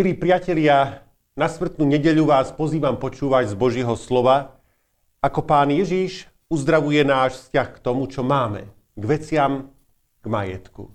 Milí 0.00 0.16
priatelia, 0.16 1.04
na 1.36 1.44
smrtnú 1.44 1.84
nedeľu 1.84 2.32
vás 2.32 2.48
pozývam 2.56 2.96
počúvať 2.96 3.52
z 3.52 3.54
Božieho 3.60 3.92
slova, 4.00 4.56
ako 5.20 5.44
pán 5.44 5.68
Ježíš 5.68 6.24
uzdravuje 6.48 7.04
náš 7.04 7.36
vzťah 7.36 7.68
k 7.68 7.82
tomu, 7.84 8.08
čo 8.08 8.24
máme, 8.24 8.64
k 8.96 9.02
veciam, 9.04 9.68
k 10.24 10.24
majetku. 10.24 10.88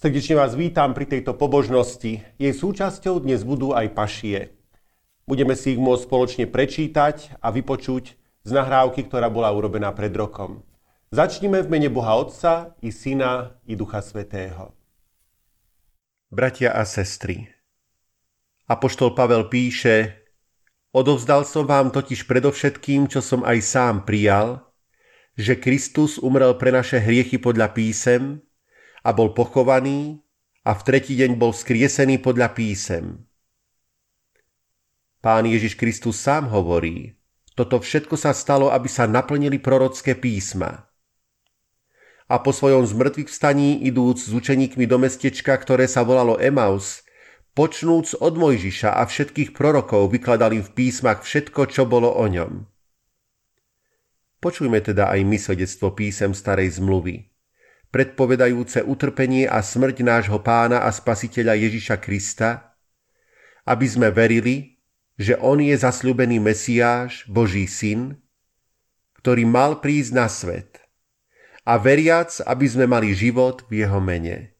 Srdečne 0.00 0.40
vás 0.40 0.56
vítam 0.56 0.96
pri 0.96 1.04
tejto 1.04 1.36
pobožnosti. 1.36 2.24
Jej 2.40 2.54
súčasťou 2.56 3.20
dnes 3.20 3.44
budú 3.44 3.76
aj 3.76 3.92
pašie. 3.92 4.56
Budeme 5.28 5.52
si 5.52 5.76
ich 5.76 5.80
môcť 5.84 6.00
spoločne 6.00 6.44
prečítať 6.48 7.44
a 7.44 7.52
vypočuť 7.52 8.16
z 8.40 8.50
nahrávky, 8.56 9.04
ktorá 9.04 9.28
bola 9.28 9.52
urobená 9.52 9.92
pred 9.92 10.16
rokom. 10.16 10.64
Začnime 11.12 11.60
v 11.60 11.68
mene 11.68 11.92
Boha 11.92 12.16
Otca 12.16 12.72
i 12.80 12.88
Syna 12.88 13.60
i 13.68 13.76
Ducha 13.76 14.00
Svetého. 14.00 14.72
Bratia 16.34 16.74
a 16.74 16.82
sestry, 16.82 17.46
Apoštol 18.66 19.14
Pavel 19.14 19.46
píše, 19.46 20.26
odovzdal 20.90 21.46
som 21.46 21.62
vám 21.62 21.94
totiž 21.94 22.26
predovšetkým, 22.26 23.06
čo 23.06 23.22
som 23.22 23.46
aj 23.46 23.62
sám 23.62 23.94
prijal, 24.02 24.66
že 25.38 25.54
Kristus 25.54 26.18
umrel 26.18 26.58
pre 26.58 26.74
naše 26.74 26.98
hriechy 26.98 27.38
podľa 27.38 27.70
písem 27.70 28.42
a 29.06 29.14
bol 29.14 29.30
pochovaný 29.30 30.26
a 30.66 30.74
v 30.74 30.82
tretí 30.82 31.14
deň 31.14 31.38
bol 31.38 31.54
skriesený 31.54 32.18
podľa 32.18 32.50
písem. 32.50 33.22
Pán 35.22 35.46
Ježiš 35.46 35.78
Kristus 35.78 36.18
sám 36.18 36.50
hovorí, 36.50 37.14
toto 37.54 37.78
všetko 37.78 38.18
sa 38.18 38.34
stalo, 38.34 38.74
aby 38.74 38.90
sa 38.90 39.06
naplnili 39.06 39.62
prorocké 39.62 40.18
písma 40.18 40.82
a 42.34 42.42
po 42.42 42.50
svojom 42.50 42.82
zmrtvých 42.82 43.30
vstaní 43.30 43.86
idúc 43.86 44.18
s 44.18 44.34
učeníkmi 44.34 44.90
do 44.90 44.98
mestečka, 44.98 45.54
ktoré 45.54 45.86
sa 45.86 46.02
volalo 46.02 46.34
Emaus, 46.42 47.06
počnúc 47.54 48.18
od 48.18 48.34
Mojžiša 48.34 48.90
a 48.90 49.06
všetkých 49.06 49.54
prorokov 49.54 50.10
vykladal 50.10 50.58
im 50.58 50.66
v 50.66 50.74
písmach 50.74 51.22
všetko, 51.22 51.70
čo 51.70 51.86
bolo 51.86 52.10
o 52.10 52.26
ňom. 52.26 52.66
Počujme 54.42 54.82
teda 54.82 55.14
aj 55.14 55.20
my 55.22 55.38
svedectvo 55.38 55.94
písem 55.94 56.34
starej 56.34 56.82
zmluvy, 56.82 57.30
predpovedajúce 57.94 58.82
utrpenie 58.82 59.46
a 59.46 59.62
smrť 59.62 60.02
nášho 60.02 60.42
pána 60.42 60.82
a 60.82 60.90
spasiteľa 60.90 61.54
Ježiša 61.54 62.02
Krista, 62.02 62.74
aby 63.62 63.86
sme 63.86 64.10
verili, 64.10 64.82
že 65.14 65.38
On 65.38 65.62
je 65.62 65.72
zasľúbený 65.78 66.42
Mesiáš, 66.42 67.30
Boží 67.30 67.70
syn, 67.70 68.18
ktorý 69.22 69.46
mal 69.46 69.78
prísť 69.78 70.10
na 70.18 70.26
svet– 70.26 70.70
a 71.64 71.74
veriac, 71.80 72.44
aby 72.44 72.66
sme 72.68 72.84
mali 72.86 73.16
život 73.16 73.64
v 73.68 73.84
jeho 73.84 73.98
mene. 73.98 74.53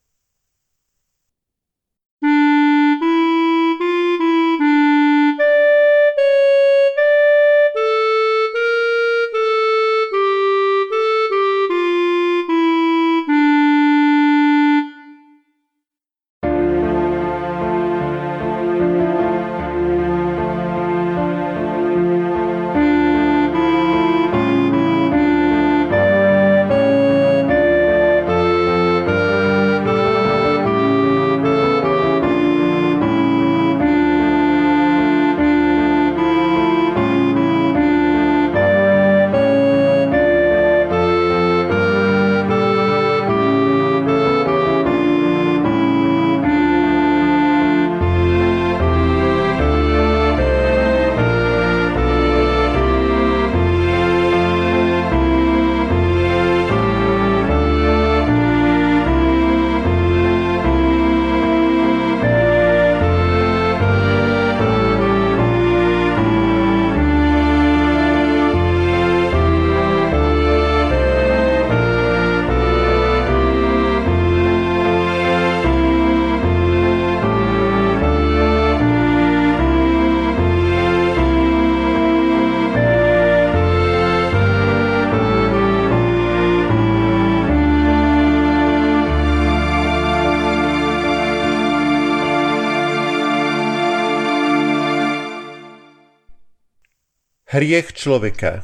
Hriech 97.65 97.97
človeka 97.97 98.61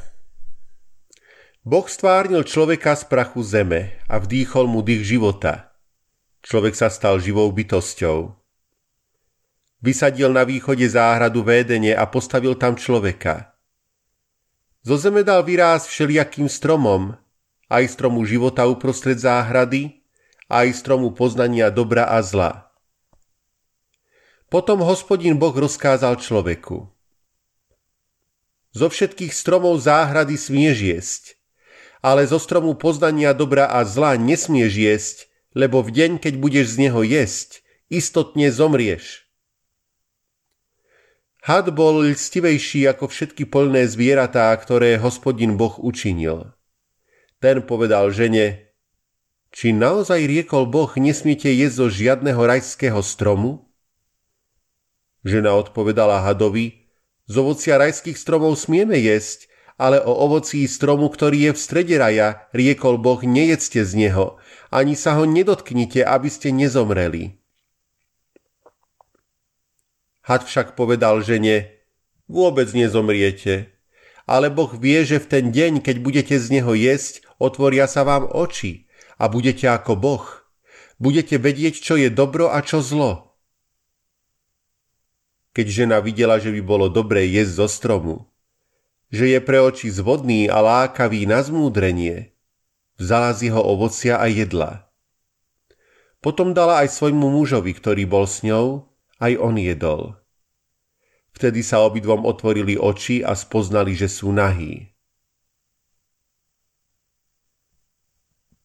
Boh 1.65 1.89
stvárnil 1.89 2.45
človeka 2.45 2.93
z 2.93 3.09
prachu 3.09 3.41
zeme 3.41 3.97
a 4.05 4.21
vdýchol 4.21 4.69
mu 4.69 4.85
dých 4.85 5.17
života. 5.17 5.73
Človek 6.45 6.77
sa 6.77 6.93
stal 6.93 7.17
živou 7.17 7.49
bytosťou. 7.49 8.29
Vysadil 9.81 10.29
na 10.29 10.45
východe 10.45 10.85
záhradu 10.85 11.41
Védene 11.41 11.97
a 11.97 12.05
postavil 12.05 12.53
tam 12.53 12.77
človeka. 12.77 13.57
Zo 14.85 15.01
zeme 15.01 15.25
dal 15.25 15.41
vyráz 15.49 15.89
všelijakým 15.89 16.45
stromom, 16.45 17.17
aj 17.73 17.97
stromu 17.97 18.21
života 18.21 18.69
uprostred 18.69 19.17
záhrady, 19.17 20.05
aj 20.45 20.77
stromu 20.77 21.09
poznania 21.09 21.73
dobra 21.73 22.05
a 22.05 22.21
zla. 22.21 22.69
Potom 24.45 24.85
hospodin 24.85 25.41
Boh 25.41 25.57
rozkázal 25.57 26.21
človeku– 26.21 26.85
zo 28.71 28.87
všetkých 28.87 29.35
stromov 29.35 29.79
záhrady 29.83 30.39
smieš 30.39 30.77
jesť, 30.79 31.23
ale 31.99 32.23
zo 32.25 32.39
stromu 32.39 32.73
poznania 32.75 33.35
dobra 33.35 33.67
a 33.67 33.83
zla 33.83 34.15
nesmieš 34.15 34.73
jesť, 34.73 35.17
lebo 35.51 35.83
v 35.83 35.91
deň, 35.91 36.11
keď 36.23 36.33
budeš 36.39 36.75
z 36.75 36.87
neho 36.87 37.03
jesť, 37.03 37.61
istotne 37.91 38.47
zomrieš. 38.49 39.27
Had 41.41 41.73
bol 41.73 42.05
lstivejší 42.05 42.85
ako 42.85 43.09
všetky 43.09 43.49
polné 43.49 43.89
zvieratá, 43.89 44.53
ktoré 44.53 45.01
hospodin 45.01 45.57
Boh 45.57 45.73
učinil. 45.81 46.53
Ten 47.41 47.65
povedal 47.65 48.13
žene, 48.13 48.71
či 49.49 49.73
naozaj 49.73 50.21
riekol 50.29 50.69
Boh, 50.69 50.93
nesmiete 50.95 51.49
jesť 51.49 51.75
zo 51.75 51.87
žiadneho 51.89 52.39
rajského 52.39 53.01
stromu? 53.01 53.67
Žena 55.25 55.57
odpovedala 55.57 56.21
hadovi, 56.21 56.80
z 57.27 57.33
ovocia 57.37 57.77
rajských 57.77 58.17
stromov 58.17 58.57
smieme 58.57 58.97
jesť, 58.97 59.51
ale 59.81 59.97
o 59.97 60.13
ovocí 60.13 60.65
stromu, 60.69 61.09
ktorý 61.09 61.49
je 61.49 61.51
v 61.57 61.59
strede 61.59 61.95
raja, 61.97 62.45
riekol 62.53 63.01
Boh, 63.01 63.17
nejedzte 63.17 63.81
z 63.81 63.97
neho, 63.97 64.37
ani 64.69 64.93
sa 64.93 65.17
ho 65.17 65.25
nedotknite, 65.25 66.05
aby 66.05 66.29
ste 66.29 66.53
nezomreli. 66.53 67.41
Had 70.21 70.45
však 70.45 70.77
povedal 70.77 71.25
žene, 71.25 71.81
vôbec 72.29 72.69
nezomriete, 72.77 73.73
ale 74.29 74.53
Boh 74.53 74.69
vie, 74.77 75.01
že 75.01 75.17
v 75.17 75.27
ten 75.27 75.45
deň, 75.49 75.81
keď 75.81 75.97
budete 75.97 76.35
z 76.37 76.61
neho 76.61 76.77
jesť, 76.77 77.25
otvoria 77.41 77.89
sa 77.89 78.05
vám 78.05 78.29
oči 78.29 78.85
a 79.17 79.25
budete 79.27 79.65
ako 79.65 79.97
Boh. 79.97 80.25
Budete 81.01 81.41
vedieť, 81.41 81.81
čo 81.81 81.97
je 81.97 82.13
dobro 82.13 82.53
a 82.53 82.61
čo 82.61 82.85
zlo. 82.85 83.30
Keď 85.51 85.67
žena 85.67 85.97
videla, 85.99 86.39
že 86.39 86.47
by 86.51 86.61
bolo 86.63 86.87
dobré 86.87 87.27
jesť 87.27 87.63
zo 87.63 87.67
stromu, 87.67 88.15
že 89.11 89.27
je 89.27 89.39
pre 89.43 89.59
oči 89.59 89.91
zvodný 89.91 90.47
a 90.47 90.63
lákavý 90.63 91.27
na 91.27 91.43
zmúdrenie, 91.43 92.31
vzala 92.95 93.35
z 93.35 93.51
jeho 93.51 93.59
ovocia 93.59 94.15
a 94.15 94.31
jedla. 94.31 94.87
Potom 96.23 96.55
dala 96.55 96.85
aj 96.85 96.95
svojmu 96.95 97.27
mužovi, 97.33 97.75
ktorý 97.75 98.07
bol 98.07 98.23
s 98.23 98.45
ňou, 98.47 98.87
aj 99.19 99.33
on 99.41 99.59
jedol. 99.59 100.01
Vtedy 101.35 101.65
sa 101.65 101.83
obidvom 101.83 102.23
otvorili 102.23 102.79
oči 102.79 103.19
a 103.25 103.35
spoznali, 103.35 103.97
že 103.97 104.07
sú 104.07 104.31
nahí. 104.31 104.91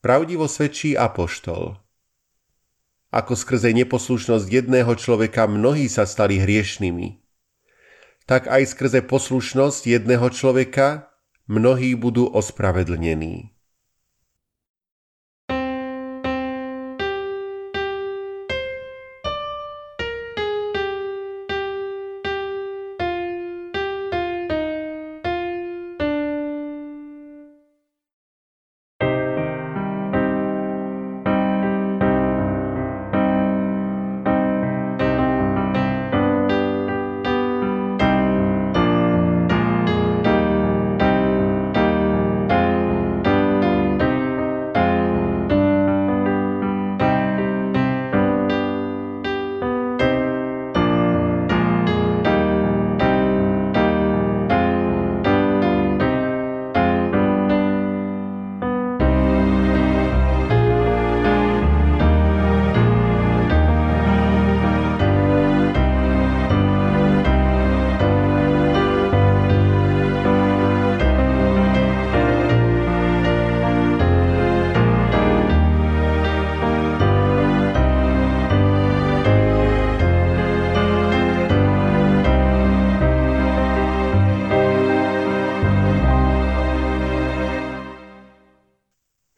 Pravdivo 0.04 0.46
svedčí 0.46 0.94
apoštol. 0.94 1.85
Ako 3.10 3.32
skrze 3.34 3.72
neposlušnosť 3.72 4.46
jedného 4.46 4.92
človeka 4.98 5.48
mnohí 5.48 5.88
sa 5.88 6.04
stali 6.04 6.38
hriešnými, 6.42 7.22
tak 8.28 8.50
aj 8.50 8.76
skrze 8.76 9.00
poslušnosť 9.06 9.82
jedného 9.86 10.28
človeka 10.30 11.10
mnohí 11.46 11.94
budú 11.96 12.28
ospravedlnení. 12.28 13.55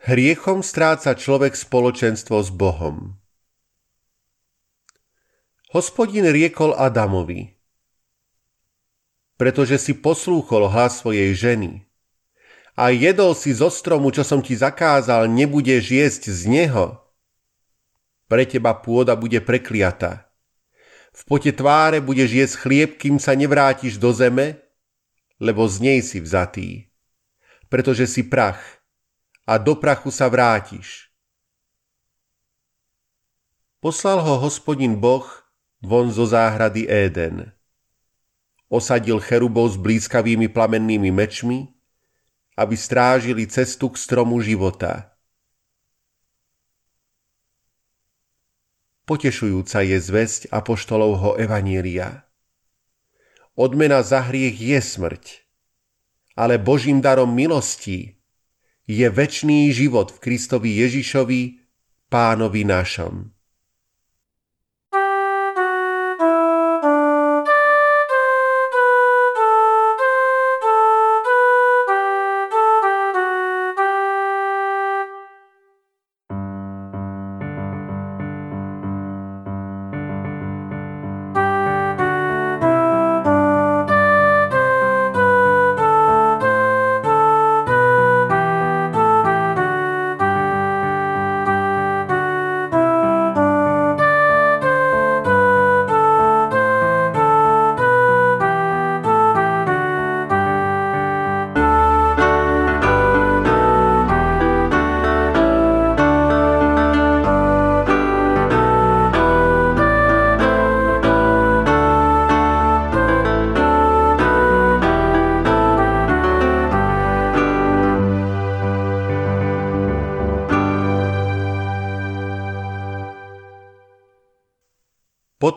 Hriechom 0.09 0.65
stráca 0.65 1.13
človek 1.13 1.53
spoločenstvo 1.53 2.41
s 2.41 2.49
Bohom. 2.49 3.21
Hospodin 5.77 6.25
riekol 6.33 6.73
Adamovi, 6.73 7.53
pretože 9.37 9.77
si 9.77 9.93
poslúchol 9.93 10.73
hlas 10.73 11.05
svojej 11.05 11.37
ženy 11.37 11.85
a 12.73 12.89
jedol 12.89 13.37
si 13.37 13.53
zo 13.53 13.69
stromu, 13.69 14.09
čo 14.09 14.25
som 14.25 14.41
ti 14.41 14.57
zakázal, 14.57 15.29
nebudeš 15.29 15.93
jesť 15.93 16.33
z 16.33 16.43
neho, 16.57 17.05
pre 18.33 18.49
teba 18.49 18.73
pôda 18.81 19.13
bude 19.13 19.45
prekliata. 19.45 20.25
V 21.13 21.21
pote 21.29 21.53
tváre 21.53 22.01
budeš 22.01 22.33
jesť 22.33 22.55
chlieb, 22.65 22.91
kým 22.97 23.21
sa 23.21 23.37
nevrátiš 23.37 24.01
do 24.01 24.17
zeme, 24.17 24.57
lebo 25.37 25.69
z 25.69 25.77
nej 25.85 26.01
si 26.01 26.17
vzatý, 26.17 26.89
pretože 27.69 28.09
si 28.09 28.25
prach 28.25 28.78
a 29.49 29.57
do 29.57 29.73
prachu 29.73 30.13
sa 30.13 30.29
vrátiš. 30.29 31.09
Poslal 33.81 34.21
ho 34.21 34.37
hospodin 34.45 35.01
Boh 35.01 35.25
von 35.81 36.13
zo 36.13 36.29
záhrady 36.29 36.85
Éden. 36.85 37.49
Osadil 38.69 39.17
cherubov 39.25 39.73
s 39.73 39.81
blízkavými 39.81 40.53
plamennými 40.53 41.09
mečmi, 41.09 41.73
aby 42.61 42.77
strážili 42.77 43.49
cestu 43.49 43.89
k 43.89 43.97
stromu 43.97 44.37
života. 44.45 45.17
Potešujúca 49.09 49.81
je 49.81 49.97
zväzť 49.97 50.53
apoštolovho 50.53 51.41
evanília. 51.41 52.29
Odmena 53.57 54.05
za 54.05 54.21
hriech 54.29 54.61
je 54.61 54.77
smrť, 54.77 55.25
ale 56.37 56.61
Božím 56.61 57.01
darom 57.01 57.33
milostí 57.33 58.18
je 58.89 59.05
väčší 59.05 59.69
život 59.77 60.17
v 60.17 60.19
Kristovi 60.19 60.81
Ježišovi, 60.81 61.41
pánovi 62.09 62.65
našom. 62.65 63.38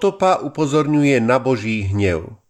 Potopa 0.02 0.42
upozorňuje 0.42 1.22
na 1.22 1.38
Boží 1.38 1.86
hnev. 1.86 2.42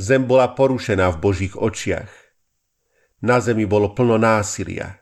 Zem 0.00 0.24
bola 0.24 0.48
porušená 0.48 1.12
v 1.12 1.20
Božích 1.20 1.60
očiach. 1.60 2.08
Na 3.20 3.36
zemi 3.44 3.68
bolo 3.68 3.92
plno 3.92 4.16
násilia. 4.16 4.96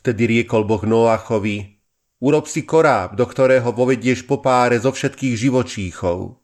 Vtedy 0.00 0.32
riekol 0.32 0.64
Boh 0.64 0.80
Noachovi, 0.80 1.84
urob 2.24 2.48
si 2.48 2.64
koráb, 2.64 3.20
do 3.20 3.28
ktorého 3.28 3.68
vovedieš 3.68 4.24
po 4.24 4.40
páre 4.40 4.80
zo 4.80 4.96
všetkých 4.96 5.36
živočíchov. 5.36 6.40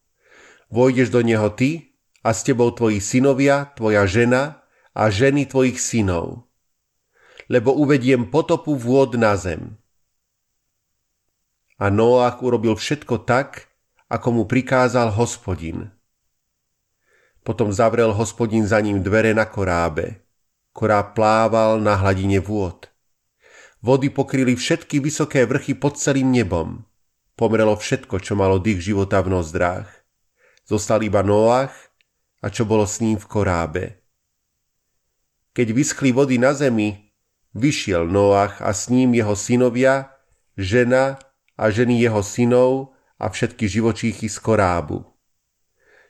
Vojdeš 0.69 1.09
do 1.09 1.25
neho 1.25 1.49
ty 1.57 1.97
a 2.21 2.37
s 2.37 2.45
tebou 2.45 2.69
tvoji 2.76 3.00
synovia, 3.00 3.73
tvoja 3.73 4.05
žena 4.05 4.61
a 4.93 5.09
ženy 5.09 5.49
tvojich 5.49 5.81
synov. 5.81 6.52
Lebo 7.49 7.73
uvediem 7.73 8.29
potopu 8.29 8.76
vôd 8.76 9.17
na 9.17 9.41
zem 9.41 9.81
a 11.83 11.91
Noach 11.91 12.39
urobil 12.47 12.79
všetko 12.79 13.27
tak, 13.27 13.67
ako 14.07 14.29
mu 14.31 14.43
prikázal 14.47 15.11
hospodin. 15.19 15.91
Potom 17.43 17.75
zavrel 17.75 18.15
hospodin 18.15 18.62
za 18.71 18.79
ním 18.79 19.03
dvere 19.03 19.35
na 19.35 19.51
korábe. 19.51 20.23
Koráb 20.71 21.19
plával 21.19 21.83
na 21.83 21.99
hladine 21.99 22.39
vôd. 22.39 22.87
Vody 23.83 24.15
pokryli 24.15 24.55
všetky 24.55 25.03
vysoké 25.03 25.43
vrchy 25.43 25.75
pod 25.75 25.99
celým 25.99 26.31
nebom. 26.31 26.87
Pomrelo 27.35 27.75
všetko, 27.75 28.23
čo 28.23 28.39
malo 28.39 28.62
dých 28.62 28.79
života 28.79 29.19
v 29.19 29.35
nozdrách. 29.35 29.91
Zostal 30.62 31.03
iba 31.03 31.27
Noach 31.27 31.75
a 32.39 32.47
čo 32.47 32.62
bolo 32.62 32.87
s 32.87 33.03
ním 33.03 33.19
v 33.19 33.27
korábe. 33.27 33.85
Keď 35.51 35.75
vyschli 35.75 36.15
vody 36.15 36.39
na 36.39 36.55
zemi, 36.55 37.11
vyšiel 37.59 38.07
Noach 38.07 38.62
a 38.62 38.71
s 38.71 38.87
ním 38.87 39.19
jeho 39.19 39.35
synovia, 39.35 40.15
žena 40.55 41.19
a 41.62 41.71
ženy 41.71 42.02
jeho 42.02 42.19
synov 42.26 42.99
a 43.23 43.31
všetky 43.31 43.71
živočíchy 43.71 44.26
z 44.26 44.37
korábu. 44.42 45.07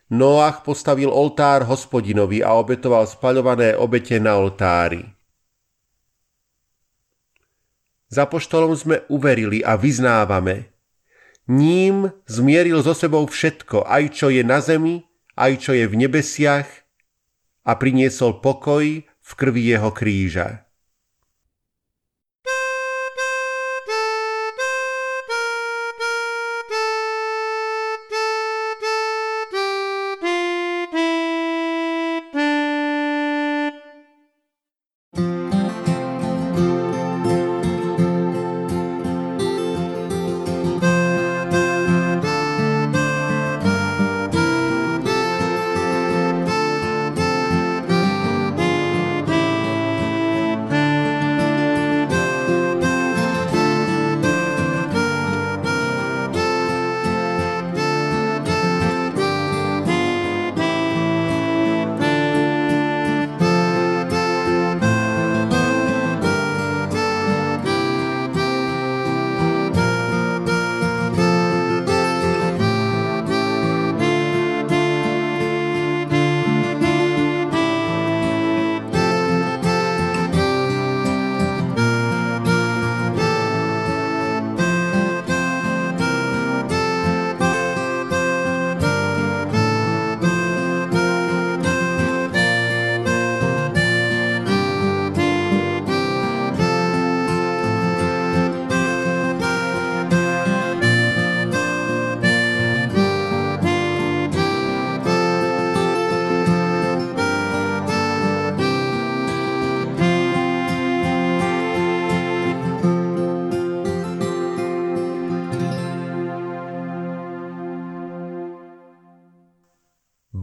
Noach 0.09 0.65
postavil 0.65 1.13
oltár 1.13 1.69
hospodinovi 1.69 2.41
a 2.41 2.57
obetoval 2.57 3.05
spaľované 3.05 3.77
obete 3.77 4.17
na 4.17 4.41
oltári. 4.41 5.05
Za 8.09 8.25
poštolom 8.29 8.73
sme 8.77 9.05
uverili 9.09 9.65
a 9.65 9.73
vyznávame. 9.77 10.73
Ním 11.49 12.13
zmieril 12.29 12.81
so 12.85 12.93
sebou 12.93 13.25
všetko, 13.25 13.89
aj 13.89 14.03
čo 14.13 14.27
je 14.29 14.45
na 14.45 14.61
zemi, 14.61 15.05
aj 15.33 15.65
čo 15.65 15.71
je 15.73 15.85
v 15.89 15.97
nebesiach 15.97 16.69
a 17.65 17.71
priniesol 17.73 18.37
pokoj 18.37 19.01
v 19.01 19.31
krvi 19.33 19.73
jeho 19.73 19.89
kríža. 19.89 20.62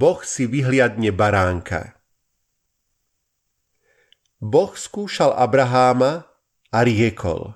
Boh 0.01 0.25
si 0.25 0.49
vyhliadne 0.49 1.13
baránka. 1.13 2.01
Boh 4.41 4.73
skúšal 4.73 5.37
Abraháma 5.37 6.25
a 6.73 6.81
riekol. 6.81 7.53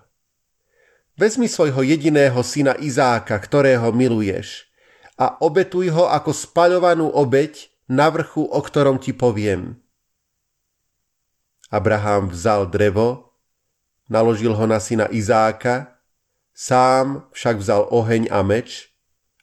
Vezmi 1.17 1.49
svojho 1.49 1.81
jediného 1.81 2.37
syna 2.45 2.77
Izáka, 2.77 3.41
ktorého 3.41 3.89
miluješ, 3.97 4.69
a 5.17 5.41
obetuj 5.41 5.89
ho 5.97 6.05
ako 6.05 6.37
spaľovanú 6.37 7.09
obeď 7.17 7.73
na 7.89 8.13
vrchu, 8.13 8.45
o 8.45 8.61
ktorom 8.61 9.01
ti 9.01 9.17
poviem. 9.17 9.81
Abraham 11.73 12.29
vzal 12.29 12.69
drevo, 12.69 13.41
naložil 14.13 14.53
ho 14.53 14.69
na 14.69 14.85
syna 14.85 15.09
Izáka, 15.09 15.97
sám 16.53 17.25
však 17.33 17.57
vzal 17.57 17.89
oheň 17.89 18.29
a 18.29 18.45
meč 18.45 18.93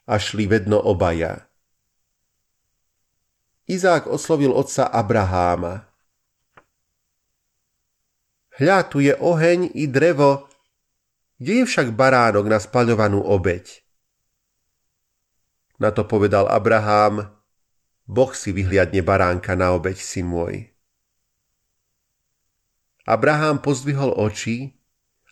a 0.05 0.21
šli 0.21 0.45
vedno 0.45 0.77
obaja. 0.77 1.49
Izák 3.71 4.11
oslovil 4.11 4.51
otca 4.51 4.91
Abraháma. 4.91 5.87
Hľa, 8.59 8.83
tu 8.91 8.99
je 8.99 9.15
oheň 9.15 9.71
i 9.79 9.87
drevo, 9.87 10.51
kde 11.39 11.63
je 11.63 11.65
však 11.65 11.95
baránok 11.95 12.51
na 12.51 12.59
spaľovanú 12.59 13.23
obeď? 13.23 13.79
Na 15.79 15.95
to 15.95 16.03
povedal 16.03 16.51
Abrahám, 16.51 17.31
Boh 18.11 18.31
si 18.35 18.51
vyhliadne 18.51 18.99
baránka 18.99 19.55
na 19.55 19.71
obeď, 19.71 20.03
syn 20.03 20.27
môj. 20.27 20.67
Abraham 23.07 23.63
pozdvihol 23.63 24.13
oči 24.19 24.75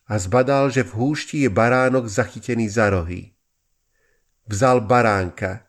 a 0.07 0.15
zbadal, 0.15 0.71
že 0.71 0.87
v 0.87 0.95
húšti 0.95 1.43
je 1.43 1.51
baránok 1.51 2.07
zachytený 2.07 2.71
za 2.71 2.87
rohy. 2.87 3.35
Vzal 4.47 4.79
baránka 4.87 5.68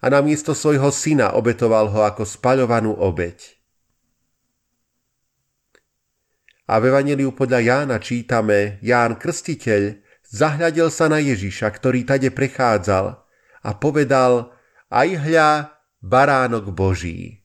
a 0.00 0.06
namiesto 0.08 0.56
svojho 0.56 0.88
syna 0.88 1.36
obetoval 1.36 1.92
ho 1.92 2.00
ako 2.04 2.24
spaľovanú 2.24 2.96
obeď. 2.96 3.60
A 6.70 6.78
v 6.78 6.88
Evangeliu 6.88 7.34
podľa 7.34 7.60
Jána 7.60 7.96
čítame, 7.98 8.78
Ján 8.80 9.18
Krstiteľ 9.18 10.00
zahľadil 10.30 10.88
sa 10.88 11.10
na 11.10 11.18
Ježiša, 11.18 11.66
ktorý 11.66 12.06
tade 12.06 12.30
prechádzal 12.30 13.18
a 13.60 13.70
povedal, 13.74 14.54
aj 14.88 15.08
hľa, 15.18 15.50
baránok 15.98 16.70
Boží. 16.70 17.39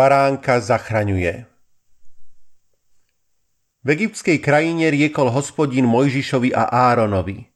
Baránka 0.00 0.64
zachraňuje. 0.64 1.44
V 3.84 3.88
egyptskej 3.92 4.40
krajine 4.40 4.88
riekol 4.88 5.28
hospodín 5.28 5.84
Mojžišovi 5.84 6.56
a 6.56 6.72
Áronovi. 6.88 7.52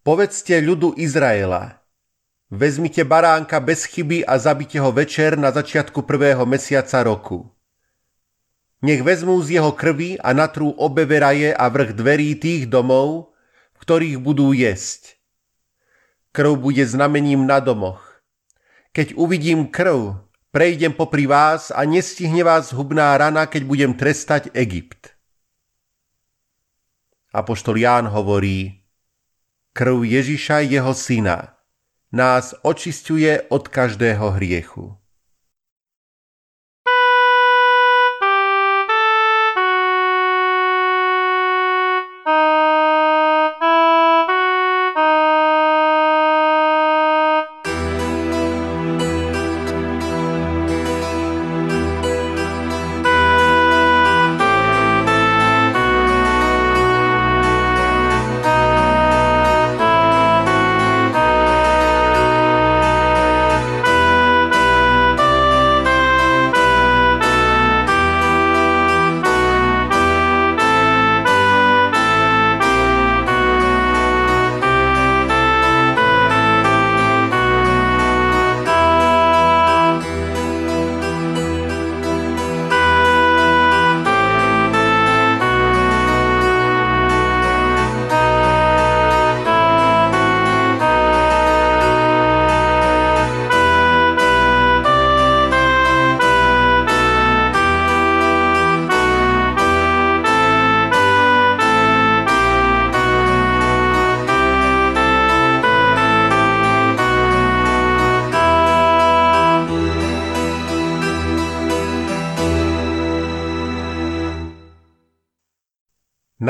Povedzte 0.00 0.56
ľudu 0.56 0.96
Izraela, 0.96 1.84
vezmite 2.48 3.04
baránka 3.04 3.60
bez 3.60 3.84
chyby 3.84 4.24
a 4.24 4.40
zabite 4.40 4.80
ho 4.80 4.88
večer 4.88 5.36
na 5.36 5.52
začiatku 5.52 6.00
prvého 6.08 6.48
mesiaca 6.48 7.04
roku. 7.04 7.44
Nech 8.80 9.04
vezmú 9.04 9.36
z 9.44 9.60
jeho 9.60 9.76
krvi 9.76 10.16
a 10.16 10.32
natrú 10.32 10.72
obe 10.80 11.04
veraje 11.04 11.52
a 11.52 11.68
vrch 11.68 11.92
dverí 11.92 12.40
tých 12.40 12.72
domov, 12.72 13.36
v 13.76 13.78
ktorých 13.84 14.16
budú 14.16 14.56
jesť. 14.56 15.20
Krv 16.32 16.56
bude 16.56 16.88
znamením 16.88 17.44
na 17.44 17.60
domoch. 17.60 18.00
Keď 18.96 19.12
uvidím 19.20 19.68
krv, 19.68 20.24
prejdem 20.50 20.92
popri 20.92 21.26
vás 21.26 21.70
a 21.74 21.84
nestihne 21.84 22.44
vás 22.44 22.72
hubná 22.72 23.16
rana, 23.18 23.46
keď 23.46 23.62
budem 23.64 23.92
trestať 23.94 24.50
Egypt. 24.52 25.14
Apoštol 27.36 27.76
Ján 27.76 28.08
hovorí, 28.08 28.80
krv 29.76 30.04
Ježiša 30.04 30.64
jeho 30.64 30.96
syna 30.96 31.56
nás 32.12 32.56
očistuje 32.64 33.44
od 33.52 33.68
každého 33.68 34.40
hriechu. 34.40 34.96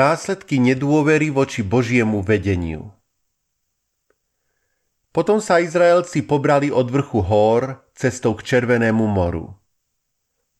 Následky 0.07 0.55
nedôvery 0.63 1.27
voči 1.35 1.67
Božiemu 1.67 2.23
vedeniu. 2.23 2.95
Potom 5.11 5.43
sa 5.43 5.59
Izraelci 5.59 6.23
pobrali 6.23 6.71
od 6.71 6.87
vrchu 6.87 7.19
hór 7.19 7.83
cestou 7.91 8.31
k 8.39 8.47
Červenému 8.47 9.03
moru. 9.03 9.59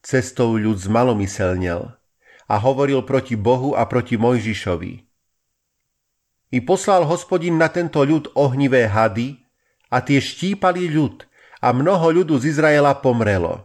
Cestou 0.04 0.60
ľud 0.60 0.75
zmalomyselnel 0.84 1.96
a 2.51 2.55
hovoril 2.60 3.07
proti 3.07 3.40
Bohu 3.40 3.72
a 3.72 3.88
proti 3.88 4.20
Mojžišovi. 4.20 5.07
I 6.51 6.60
poslal 6.68 7.07
hospodin 7.07 7.55
na 7.55 7.72
tento 7.72 8.03
ľud 8.03 8.36
ohnivé 8.36 8.92
hady 8.92 9.40
a 9.88 10.03
tie 10.03 10.20
štípali 10.20 10.92
ľud 10.92 11.24
a 11.64 11.72
mnoho 11.72 12.20
ľudu 12.20 12.36
z 12.36 12.51
Izraela 12.51 13.00
pomrelo. 13.00 13.64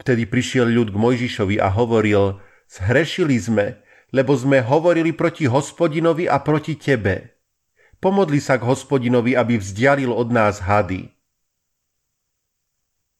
Vtedy 0.00 0.24
prišiel 0.24 0.72
ľud 0.72 0.88
k 0.88 0.96
Mojžišovi 0.96 1.60
a 1.60 1.68
hovoril, 1.68 2.40
zhrešili 2.68 3.36
sme, 3.40 3.66
lebo 4.12 4.36
sme 4.36 4.60
hovorili 4.60 5.12
proti 5.12 5.48
hospodinovi 5.48 6.28
a 6.28 6.40
proti 6.40 6.76
tebe. 6.76 7.40
Pomodli 7.98 8.38
sa 8.38 8.56
k 8.60 8.68
hospodinovi, 8.68 9.34
aby 9.34 9.58
vzdialil 9.58 10.12
od 10.14 10.30
nás 10.30 10.62
hady. 10.62 11.10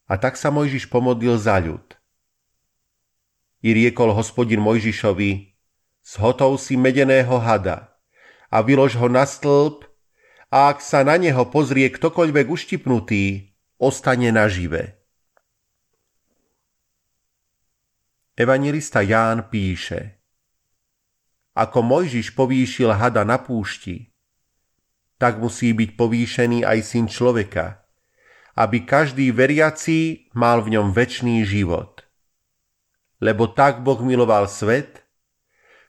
A 0.08 0.16
tak 0.16 0.40
sa 0.40 0.48
Mojžiš 0.48 0.88
pomodlil 0.88 1.36
za 1.36 1.60
ľud. 1.60 1.84
I 3.60 3.74
riekol 3.74 4.14
hospodin 4.14 4.62
Mojžišovi, 4.62 5.58
zhotov 6.06 6.62
si 6.62 6.78
medeného 6.78 7.36
hada 7.42 7.98
a 8.48 8.62
vylož 8.64 8.96
ho 8.96 9.10
na 9.10 9.26
stĺp 9.26 9.84
a 10.48 10.72
ak 10.72 10.80
sa 10.80 11.04
na 11.04 11.20
neho 11.20 11.42
pozrie 11.50 11.90
ktokoľvek 11.92 12.46
uštipnutý, 12.48 13.52
ostane 13.76 14.32
nažive. 14.32 14.97
Evangelista 18.38 19.02
Ján 19.02 19.50
píše 19.50 20.14
Ako 21.58 21.82
Mojžiš 21.82 22.38
povýšil 22.38 22.94
hada 22.94 23.26
na 23.26 23.34
púšti, 23.34 24.14
tak 25.18 25.42
musí 25.42 25.74
byť 25.74 25.98
povýšený 25.98 26.62
aj 26.62 26.78
syn 26.86 27.10
človeka, 27.10 27.82
aby 28.54 28.86
každý 28.86 29.34
veriaci 29.34 30.30
mal 30.38 30.62
v 30.62 30.78
ňom 30.78 30.94
väčší 30.94 31.42
život. 31.42 32.06
Lebo 33.18 33.50
tak 33.50 33.82
Boh 33.82 33.98
miloval 34.06 34.46
svet, 34.46 35.02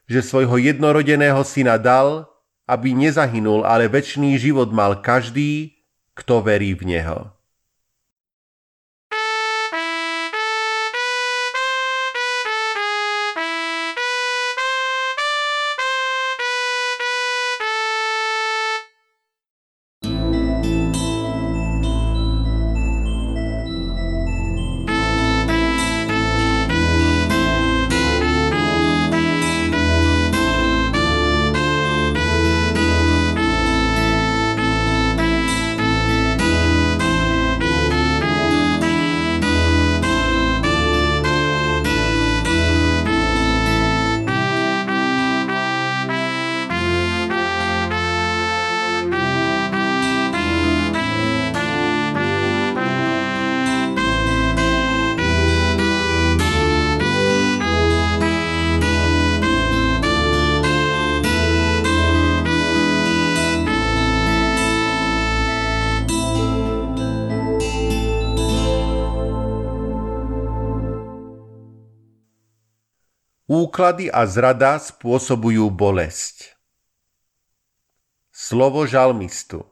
že 0.09 0.25
svojho 0.25 0.57
jednorodeného 0.57 1.45
syna 1.45 1.77
dal, 1.77 2.25
aby 2.65 2.97
nezahynul, 2.97 3.61
ale 3.61 3.85
väčší 3.85 4.41
život 4.41 4.73
mal 4.73 5.05
každý, 5.05 5.85
kto 6.17 6.41
verí 6.41 6.73
v 6.73 6.97
Neho. 6.97 7.38
Úklady 73.79 74.11
a 74.11 74.27
zrada 74.27 74.75
spôsobujú 74.75 75.71
bolesť. 75.71 76.51
Slovo 78.27 78.83
žalmistu 78.83 79.63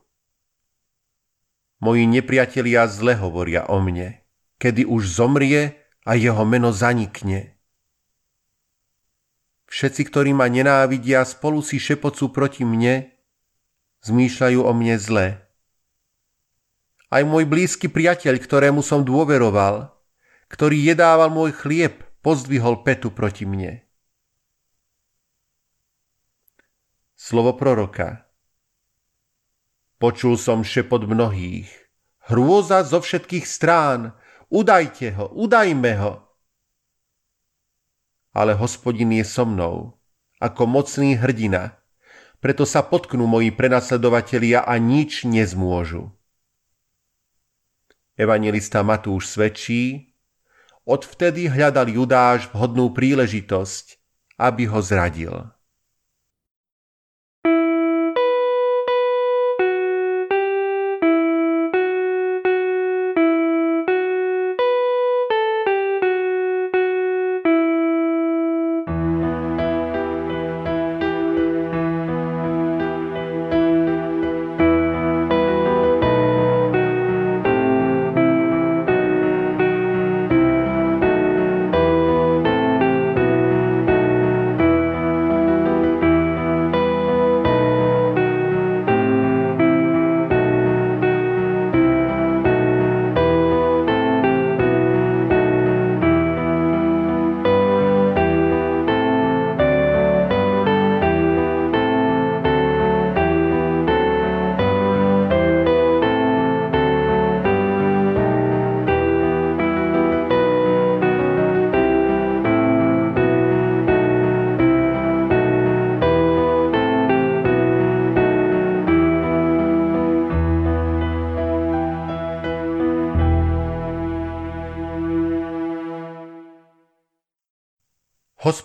Moji 1.83 2.07
nepriatelia 2.07 2.87
zle 2.87 3.19
hovoria 3.19 3.67
o 3.67 3.83
mne, 3.83 4.23
kedy 4.63 4.87
už 4.87 5.11
zomrie 5.11 5.75
a 6.07 6.15
jeho 6.15 6.39
meno 6.47 6.71
zanikne. 6.71 7.59
Všetci, 9.67 10.07
ktorí 10.07 10.31
ma 10.31 10.47
nenávidia, 10.47 11.27
spolu 11.27 11.59
si 11.59 11.75
šepocú 11.75 12.31
proti 12.31 12.63
mne, 12.63 13.11
zmýšľajú 14.07 14.59
o 14.63 14.71
mne 14.71 14.95
zle. 15.03 15.27
Aj 17.11 17.27
môj 17.27 17.43
blízky 17.43 17.91
priateľ, 17.91 18.39
ktorému 18.39 18.79
som 18.79 19.03
dôveroval, 19.03 19.91
ktorý 20.47 20.95
jedával 20.95 21.27
môj 21.27 21.51
chlieb, 21.59 22.07
pozdvihol 22.23 22.87
petu 22.87 23.11
proti 23.11 23.43
mne. 23.43 23.83
Slovo 27.17 27.57
proroka 27.57 28.29
Počul 29.97 30.37
som 30.37 30.61
šepot 30.61 31.01
mnohých. 31.01 31.65
Hrôza 32.29 32.85
zo 32.85 33.01
všetkých 33.01 33.41
strán. 33.41 34.13
Udajte 34.53 35.17
ho, 35.17 35.25
udajme 35.33 35.97
ho. 35.97 36.13
Ale 38.37 38.53
hospodin 38.53 39.17
je 39.17 39.25
so 39.25 39.49
mnou, 39.49 39.97
ako 40.37 40.69
mocný 40.69 41.17
hrdina. 41.17 41.81
Preto 42.37 42.69
sa 42.69 42.85
potknú 42.85 43.25
moji 43.25 43.49
prenasledovatelia 43.49 44.61
a 44.61 44.77
nič 44.77 45.25
nezmôžu. 45.25 46.13
Evangelista 48.13 48.85
Matúš 48.85 49.33
svedčí, 49.33 50.13
Odvtedy 50.85 51.49
hľadal 51.49 51.89
Judáš 51.89 52.45
vhodnú 52.53 52.93
príležitosť, 52.93 53.97
aby 54.37 54.69
ho 54.69 54.79
zradil. 54.85 55.56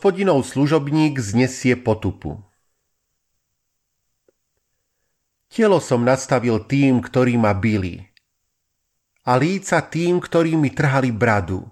Hospodinov 0.02 0.42
služobník 0.42 1.14
znesie 1.22 1.78
potupu. 1.78 2.42
Telo 5.46 5.78
som 5.78 6.02
nastavil 6.02 6.58
tým, 6.66 6.98
ktorí 6.98 7.38
ma 7.38 7.54
bili, 7.54 8.02
a 9.22 9.38
líca 9.38 9.78
tým, 9.78 10.18
ktorí 10.18 10.58
mi 10.58 10.74
trhali 10.74 11.14
bradu. 11.14 11.70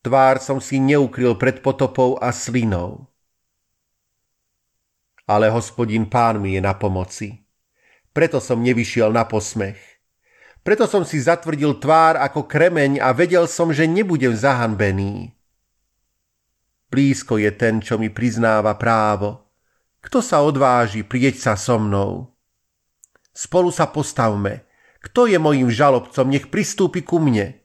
Tvár 0.00 0.40
som 0.40 0.56
si 0.56 0.80
neukryl 0.80 1.36
pred 1.36 1.60
potopou 1.60 2.16
a 2.16 2.32
slinou. 2.32 3.04
Ale 5.28 5.52
hospodin 5.52 6.08
pán 6.08 6.40
mi 6.40 6.56
je 6.56 6.64
na 6.64 6.72
pomoci. 6.72 7.44
Preto 8.16 8.40
som 8.40 8.64
nevyšiel 8.64 9.12
na 9.12 9.28
posmech. 9.28 9.76
Preto 10.64 10.88
som 10.88 11.04
si 11.04 11.20
zatvrdil 11.20 11.76
tvár 11.76 12.16
ako 12.16 12.48
kremeň 12.48 13.04
a 13.04 13.12
vedel 13.12 13.44
som, 13.44 13.68
že 13.68 13.84
nebudem 13.84 14.32
zahanbený. 14.32 15.36
Blízko 16.88 17.36
je 17.36 17.52
ten, 17.52 17.84
čo 17.84 18.00
mi 18.00 18.08
priznáva 18.08 18.74
právo. 18.80 19.52
Kto 20.00 20.24
sa 20.24 20.40
odváži 20.40 21.04
prieť 21.04 21.36
sa 21.36 21.52
so 21.54 21.76
mnou? 21.76 22.32
Spolu 23.36 23.68
sa 23.68 23.92
postavme. 23.92 24.64
Kto 24.98 25.30
je 25.30 25.38
mojím 25.38 25.70
žalobcom, 25.70 26.26
nech 26.26 26.50
pristúpi 26.50 27.06
ku 27.06 27.22
mne. 27.22 27.60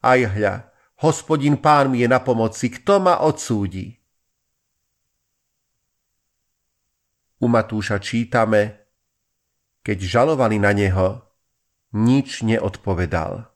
Aj 0.00 0.20
hľa, 0.20 0.70
hospodin 1.02 1.58
pán 1.58 1.90
mi 1.90 2.04
je 2.04 2.08
na 2.08 2.22
pomoci, 2.22 2.70
kto 2.70 3.02
ma 3.02 3.20
odsúdi? 3.26 3.98
U 7.40 7.48
Matúša 7.48 7.98
čítame, 7.98 8.86
keď 9.80 9.98
žalovali 10.06 10.60
na 10.60 10.76
neho, 10.76 11.24
nič 11.96 12.46
neodpovedal. 12.46 13.49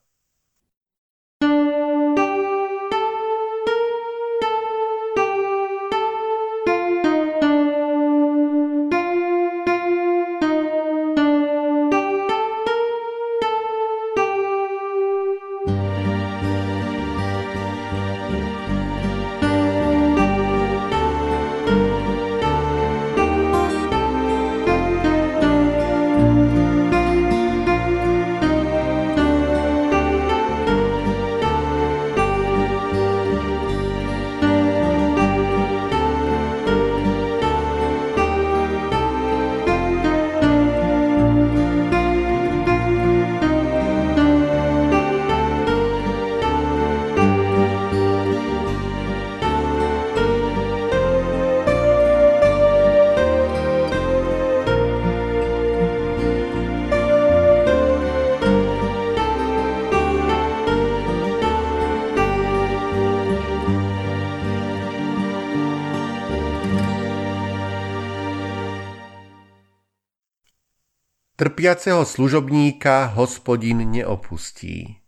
Trpiaceho 71.64 72.05
služobníka 72.05 73.16
hospodin 73.16 73.88
neopustí. 73.88 75.00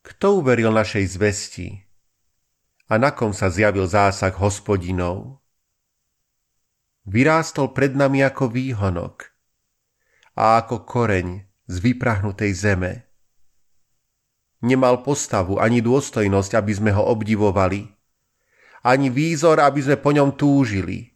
Kto 0.00 0.40
uveril 0.40 0.72
našej 0.72 1.04
zvesti? 1.12 1.84
A 2.88 2.96
na 2.96 3.12
kom 3.12 3.36
sa 3.36 3.52
zjavil 3.52 3.84
zásah 3.84 4.32
hospodinov? 4.40 5.44
Vyrástol 7.04 7.76
pred 7.76 7.92
nami 7.92 8.24
ako 8.24 8.48
výhonok 8.48 9.28
a 10.32 10.64
ako 10.64 10.88
koreň 10.88 11.44
z 11.68 11.76
vyprahnutej 11.76 12.56
zeme. 12.56 13.04
Nemal 14.64 15.04
postavu 15.04 15.60
ani 15.60 15.84
dôstojnosť, 15.84 16.56
aby 16.56 16.72
sme 16.72 16.90
ho 16.96 17.04
obdivovali, 17.04 17.84
ani 18.80 19.12
výzor, 19.12 19.60
aby 19.60 19.84
sme 19.84 20.00
po 20.00 20.08
ňom 20.08 20.40
túžili– 20.40 21.04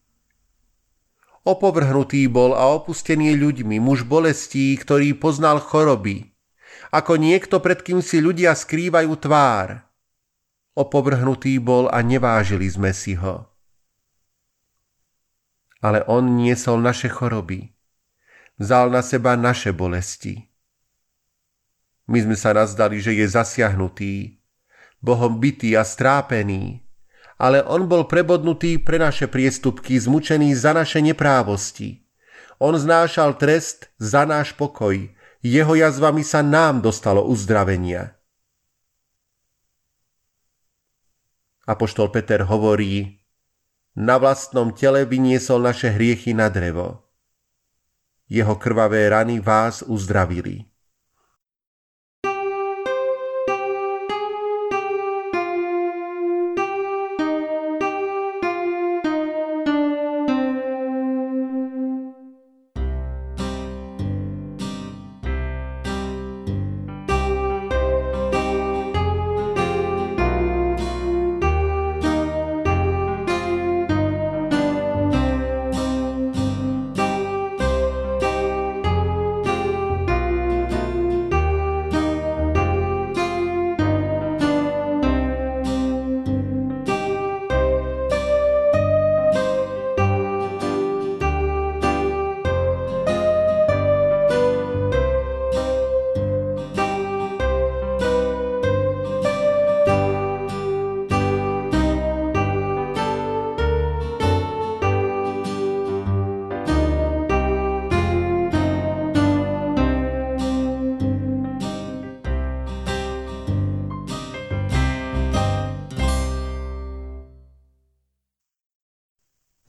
Opovrhnutý 1.46 2.26
bol 2.26 2.58
a 2.58 2.74
opustený 2.74 3.38
ľuďmi, 3.38 3.78
muž 3.78 4.02
bolestí, 4.02 4.74
ktorý 4.74 5.14
poznal 5.14 5.62
choroby, 5.62 6.34
ako 6.90 7.18
niekto, 7.18 7.62
pred 7.62 7.86
kým 7.86 8.02
si 8.02 8.18
ľudia 8.18 8.50
skrývajú 8.54 9.12
tvár. 9.14 9.86
Opovrhnutý 10.74 11.62
bol 11.62 11.86
a 11.86 12.02
nevážili 12.02 12.66
sme 12.66 12.90
si 12.90 13.14
ho. 13.14 13.46
Ale 15.78 16.02
on 16.10 16.34
niesol 16.34 16.82
naše 16.82 17.06
choroby. 17.06 17.70
Vzal 18.58 18.90
na 18.90 19.04
seba 19.04 19.38
naše 19.38 19.70
bolesti. 19.70 20.50
My 22.10 22.22
sme 22.22 22.34
sa 22.38 22.54
nazdali, 22.54 22.98
že 23.02 23.12
je 23.14 23.26
zasiahnutý, 23.26 24.40
Bohom 25.02 25.38
bytý 25.38 25.76
a 25.76 25.84
strápený, 25.84 26.85
ale 27.36 27.60
on 27.64 27.84
bol 27.84 28.08
prebodnutý 28.08 28.80
pre 28.80 28.96
naše 28.96 29.28
priestupky, 29.28 30.00
zmučený 30.00 30.56
za 30.56 30.72
naše 30.72 31.04
neprávosti. 31.04 32.00
On 32.56 32.72
znášal 32.72 33.36
trest 33.36 33.92
za 34.00 34.24
náš 34.24 34.56
pokoj, 34.56 34.96
jeho 35.44 35.74
jazvami 35.76 36.24
sa 36.24 36.40
nám 36.40 36.80
dostalo 36.80 37.28
uzdravenia. 37.28 38.16
Apoštol 41.66 42.08
Peter 42.08 42.46
hovorí, 42.46 43.20
na 43.96 44.20
vlastnom 44.20 44.76
tele 44.76 45.08
vyniesol 45.08 45.64
naše 45.64 45.88
hriechy 45.88 46.36
na 46.36 46.52
drevo. 46.52 47.08
Jeho 48.28 48.54
krvavé 48.60 49.08
rany 49.08 49.40
vás 49.40 49.82
uzdravili. 49.82 50.68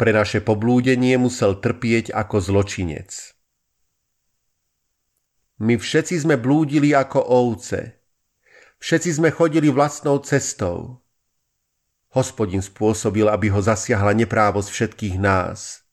Pre 0.07 0.15
naše 0.15 0.39
poblúdenie 0.39 1.19
musel 1.19 1.59
trpieť 1.59 2.15
ako 2.15 2.39
zločinec. 2.39 3.11
My 5.59 5.75
všetci 5.75 6.23
sme 6.23 6.39
blúdili 6.39 6.95
ako 6.95 7.19
ovce. 7.27 8.07
Všetci 8.79 9.19
sme 9.19 9.35
chodili 9.35 9.67
vlastnou 9.67 10.23
cestou. 10.23 11.03
Hospodin 12.15 12.63
spôsobil, 12.63 13.27
aby 13.27 13.51
ho 13.51 13.59
zasiahla 13.59 14.15
neprávosť 14.15 14.71
všetkých 14.71 15.19
nás. 15.19 15.83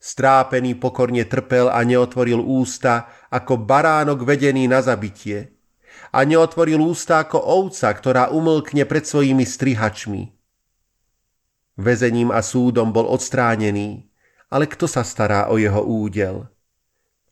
Strápený 0.00 0.72
pokorne 0.72 1.28
trpel 1.28 1.68
a 1.68 1.84
neotvoril 1.84 2.40
ústa 2.40 3.12
ako 3.28 3.68
baránok 3.68 4.24
vedený 4.24 4.64
na 4.64 4.80
zabitie. 4.80 5.60
A 6.08 6.24
neotvoril 6.24 6.80
ústa 6.80 7.20
ako 7.20 7.36
ovca, 7.36 7.92
ktorá 7.92 8.32
umlkne 8.32 8.88
pred 8.88 9.04
svojimi 9.04 9.44
strihačmi. 9.44 10.40
Vezením 11.76 12.28
a 12.28 12.44
súdom 12.44 12.92
bol 12.92 13.08
odstránený, 13.08 14.12
ale 14.52 14.68
kto 14.68 14.84
sa 14.84 15.00
stará 15.00 15.48
o 15.48 15.56
jeho 15.56 15.80
údel? 15.80 16.52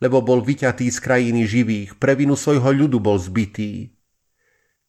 Lebo 0.01 0.25
bol 0.25 0.41
vyťatý 0.41 0.89
z 0.89 0.99
krajiny 0.99 1.45
živých, 1.45 2.01
pre 2.01 2.17
vinu 2.17 2.33
svojho 2.33 2.73
ľudu 2.73 2.97
bol 2.97 3.21
zbytý. 3.21 3.93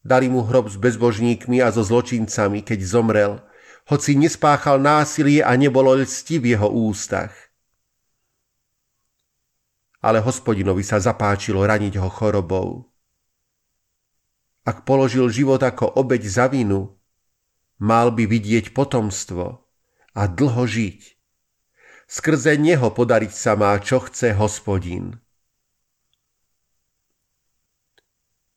Dali 0.02 0.32
mu 0.32 0.48
hrob 0.48 0.72
s 0.72 0.80
bezbožníkmi 0.80 1.60
a 1.60 1.68
so 1.68 1.84
zločincami, 1.84 2.64
keď 2.64 2.80
zomrel, 2.80 3.44
hoci 3.92 4.16
nespáchal 4.16 4.80
násilie 4.80 5.44
a 5.44 5.52
nebolo 5.60 6.00
lsti 6.00 6.40
v 6.40 6.46
jeho 6.56 6.72
ústach. 6.72 7.36
Ale 10.00 10.24
hospodinovi 10.24 10.82
sa 10.82 10.98
zapáčilo 10.98 11.62
raniť 11.62 12.00
ho 12.00 12.08
chorobou. 12.08 12.88
Ak 14.64 14.88
položil 14.88 15.28
život 15.28 15.60
ako 15.60 16.00
obeď 16.00 16.24
za 16.26 16.46
vinu, 16.48 17.01
mal 17.82 18.14
by 18.14 18.30
vidieť 18.30 18.78
potomstvo 18.78 19.66
a 20.14 20.22
dlho 20.30 20.64
žiť. 20.70 21.02
Skrze 22.06 22.54
neho 22.62 22.94
podariť 22.94 23.34
sa 23.34 23.58
má, 23.58 23.74
čo 23.82 24.06
chce 24.06 24.38
hospodin. 24.38 25.18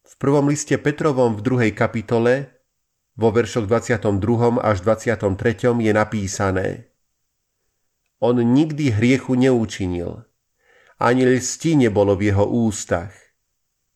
V 0.05 0.15
prvom 0.21 0.53
liste 0.53 0.77
Petrovom 0.77 1.35
v 1.35 1.43
druhej 1.43 1.73
kapitole, 1.73 2.53
vo 3.17 3.33
veršoch 3.33 3.65
22. 3.65 4.61
až 4.61 4.77
23. 4.85 5.73
je 5.81 5.93
napísané 5.95 6.69
On 8.21 8.37
nikdy 8.37 8.93
hriechu 8.93 9.39
neučinil, 9.39 10.27
ani 11.01 11.25
lsti 11.27 11.89
nebolo 11.89 12.19
v 12.19 12.35
jeho 12.35 12.45
ústach. 12.45 13.15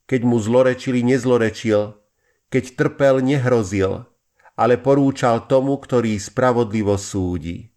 Keď 0.09 0.21
mu 0.25 0.41
zlorečili, 0.41 1.05
nezlorečil, 1.05 2.01
keď 2.49 2.65
trpel, 2.81 3.21
nehrozil, 3.21 4.09
ale 4.59 4.83
porúčal 4.83 5.47
tomu, 5.47 5.79
ktorý 5.79 6.19
spravodlivo 6.19 6.99
súdi. 6.99 7.68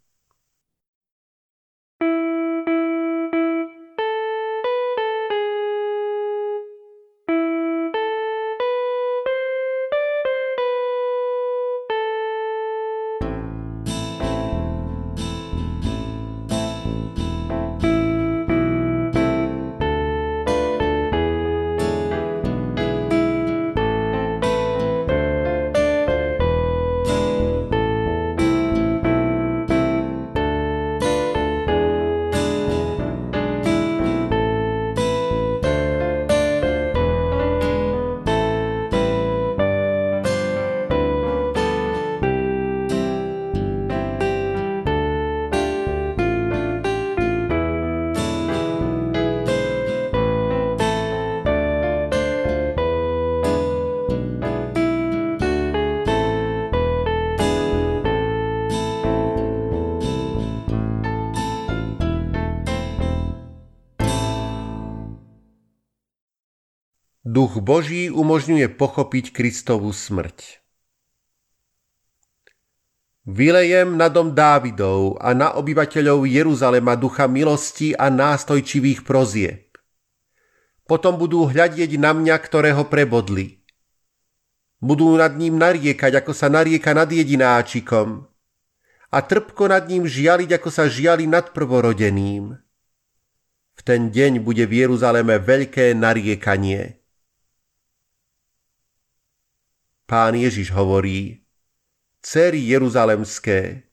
Duch 67.52 67.60
Boží 67.68 68.08
umožňuje 68.08 68.80
pochopiť 68.80 69.36
Kristovú 69.36 69.92
smrť. 69.92 70.64
Vylejem 73.28 74.00
na 74.00 74.08
dom 74.08 74.32
Dávidov 74.32 75.20
a 75.20 75.36
na 75.36 75.52
obyvateľov 75.60 76.32
Jeruzalema 76.32 76.96
ducha 76.96 77.28
milosti 77.28 77.92
a 77.92 78.08
nástojčivých 78.08 79.04
prozieb. 79.04 79.68
Potom 80.88 81.20
budú 81.20 81.44
hľadieť 81.44 82.00
na 82.00 82.16
mňa, 82.16 82.40
ktorého 82.40 82.88
prebodli. 82.88 83.60
Budú 84.80 85.12
nad 85.20 85.36
ním 85.36 85.60
nariekať, 85.60 86.24
ako 86.24 86.32
sa 86.32 86.48
narieka 86.48 86.96
nad 86.96 87.12
jedináčikom 87.12 88.32
a 89.12 89.18
trpko 89.20 89.76
nad 89.76 89.92
ním 89.92 90.08
žialiť, 90.08 90.56
ako 90.56 90.70
sa 90.72 90.88
žiali 90.88 91.28
nad 91.28 91.52
prvorodeným. 91.52 92.56
V 93.76 93.82
ten 93.84 94.08
deň 94.08 94.40
bude 94.40 94.64
v 94.64 94.88
Jeruzaleme 94.88 95.36
veľké 95.36 95.92
nariekanie. 96.00 97.01
Pán 100.12 100.36
Ježiš 100.36 100.76
hovorí, 100.76 101.40
Cery 102.20 102.60
Jeruzalemské, 102.68 103.88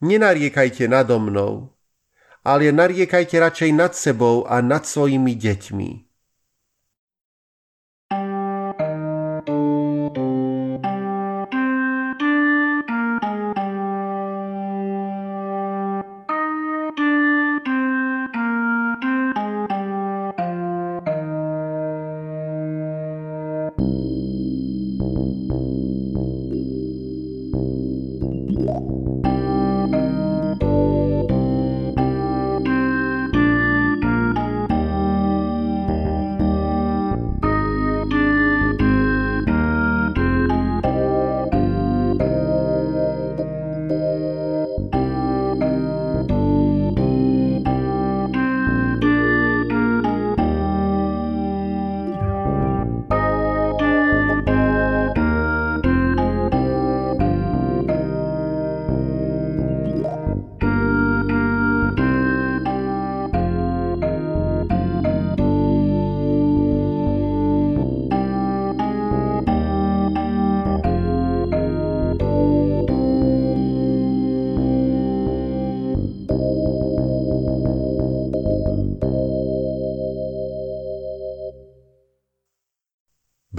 nenariekajte 0.00 0.88
nado 0.88 1.20
mnou, 1.20 1.76
ale 2.40 2.72
nariekajte 2.72 3.36
radšej 3.36 3.70
nad 3.76 3.92
sebou 3.92 4.48
a 4.48 4.64
nad 4.64 4.88
svojimi 4.88 5.36
deťmi. 5.36 6.11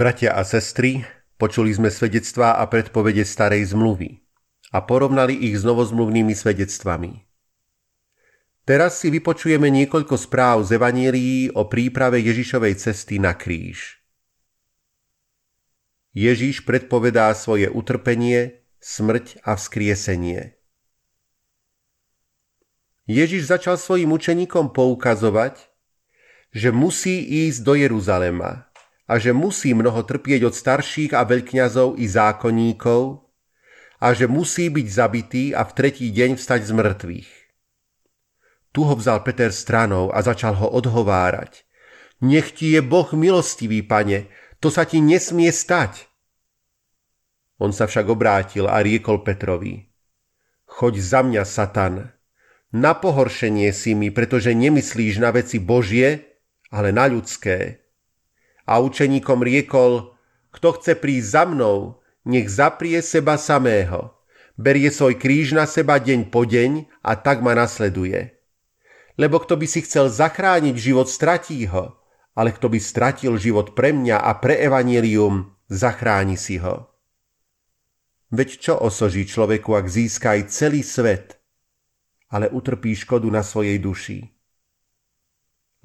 Bratia 0.04 0.36
a 0.36 0.44
sestry, 0.44 1.00
počuli 1.40 1.72
sme 1.72 1.88
svedectvá 1.88 2.60
a 2.60 2.68
predpovede 2.68 3.24
starej 3.24 3.72
zmluvy 3.72 4.20
a 4.68 4.84
porovnali 4.84 5.32
ich 5.32 5.56
s 5.56 5.64
novozmluvnými 5.64 6.36
svedectvami. 6.36 7.24
Teraz 8.68 9.00
si 9.00 9.08
vypočujeme 9.08 9.64
niekoľko 9.72 10.20
správ 10.20 10.68
z 10.68 10.76
Evanílií 10.76 11.56
o 11.56 11.64
príprave 11.72 12.20
Ježišovej 12.20 12.84
cesty 12.84 13.16
na 13.16 13.32
kríž. 13.32 14.04
Ježiš 16.12 16.68
predpovedá 16.68 17.32
svoje 17.32 17.72
utrpenie, 17.72 18.60
smrť 18.84 19.40
a 19.40 19.56
vzkriesenie. 19.56 20.52
Ježiš 23.08 23.48
začal 23.48 23.80
svojim 23.80 24.12
učeníkom 24.12 24.68
poukazovať, 24.68 25.64
že 26.52 26.76
musí 26.76 27.24
ísť 27.48 27.64
do 27.64 27.72
Jeruzalema, 27.72 28.68
a 29.04 29.20
že 29.20 29.36
musí 29.36 29.76
mnoho 29.76 30.00
trpieť 30.02 30.48
od 30.48 30.54
starších 30.56 31.12
a 31.12 31.28
veľkňazov 31.28 32.00
i 32.00 32.08
zákonníkov 32.08 33.02
a 34.00 34.06
že 34.16 34.28
musí 34.28 34.72
byť 34.72 34.86
zabitý 34.88 35.44
a 35.52 35.64
v 35.64 35.72
tretí 35.76 36.08
deň 36.08 36.40
vstať 36.40 36.60
z 36.64 36.72
mŕtvych. 36.72 37.30
Tu 38.74 38.80
ho 38.82 38.94
vzal 38.96 39.22
Peter 39.22 39.52
stranou 39.54 40.10
a 40.10 40.18
začal 40.24 40.58
ho 40.58 40.66
odhovárať. 40.72 41.62
Nech 42.24 42.56
ti 42.56 42.74
je 42.74 42.80
Boh 42.82 43.06
milostivý, 43.12 43.84
pane, 43.84 44.26
to 44.58 44.72
sa 44.72 44.88
ti 44.88 44.98
nesmie 44.98 45.52
stať. 45.52 46.08
On 47.60 47.70
sa 47.70 47.86
však 47.86 48.08
obrátil 48.10 48.66
a 48.66 48.82
riekol 48.82 49.22
Petrovi. 49.22 49.92
Choď 50.66 50.94
za 50.98 51.20
mňa, 51.22 51.42
Satan. 51.46 52.10
Na 52.74 52.98
pohoršenie 52.98 53.70
si 53.70 53.94
mi, 53.94 54.10
pretože 54.10 54.50
nemyslíš 54.50 55.22
na 55.22 55.30
veci 55.30 55.62
Božie, 55.62 56.34
ale 56.74 56.90
na 56.90 57.06
ľudské 57.06 57.83
a 58.64 58.80
učeníkom 58.80 59.44
riekol, 59.44 60.16
kto 60.52 60.80
chce 60.80 60.96
prísť 60.96 61.28
za 61.28 61.44
mnou, 61.44 62.00
nech 62.24 62.48
zaprie 62.48 63.00
seba 63.04 63.36
samého. 63.36 64.16
Berie 64.54 64.88
svoj 64.88 65.18
kríž 65.18 65.52
na 65.52 65.66
seba 65.66 65.98
deň 65.98 66.30
po 66.30 66.46
deň 66.46 66.86
a 67.02 67.18
tak 67.18 67.42
ma 67.42 67.58
nasleduje. 67.58 68.38
Lebo 69.18 69.42
kto 69.42 69.58
by 69.58 69.66
si 69.66 69.82
chcel 69.82 70.10
zachrániť 70.10 70.74
život, 70.78 71.10
stratí 71.10 71.66
ho, 71.70 71.98
ale 72.34 72.50
kto 72.50 72.70
by 72.70 72.78
stratil 72.78 73.38
život 73.38 73.74
pre 73.78 73.94
mňa 73.94 74.18
a 74.18 74.30
pre 74.38 74.58
evanelium, 74.58 75.54
zachráni 75.70 76.38
si 76.38 76.58
ho. 76.58 76.90
Veď 78.34 78.50
čo 78.58 78.74
osoží 78.78 79.22
človeku, 79.22 79.70
ak 79.78 79.86
získa 79.86 80.34
aj 80.34 80.50
celý 80.50 80.82
svet, 80.82 81.38
ale 82.34 82.50
utrpí 82.50 82.94
škodu 82.98 83.30
na 83.30 83.46
svojej 83.46 83.78
duši? 83.78 84.18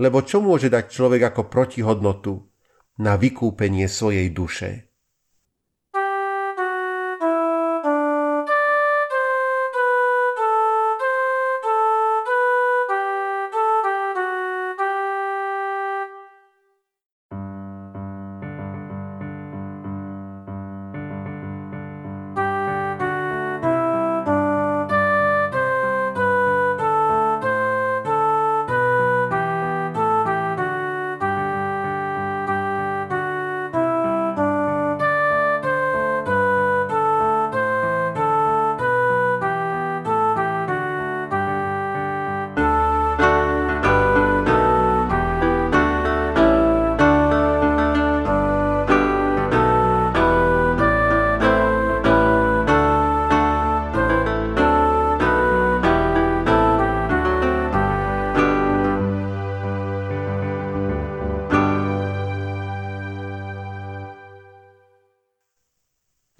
Lebo 0.02 0.26
čo 0.26 0.42
môže 0.42 0.74
dať 0.74 0.90
človek 0.90 1.30
ako 1.30 1.46
protihodnotu, 1.54 2.49
na 3.00 3.16
vykúpenie 3.16 3.88
svojej 3.88 4.28
duše. 4.36 4.89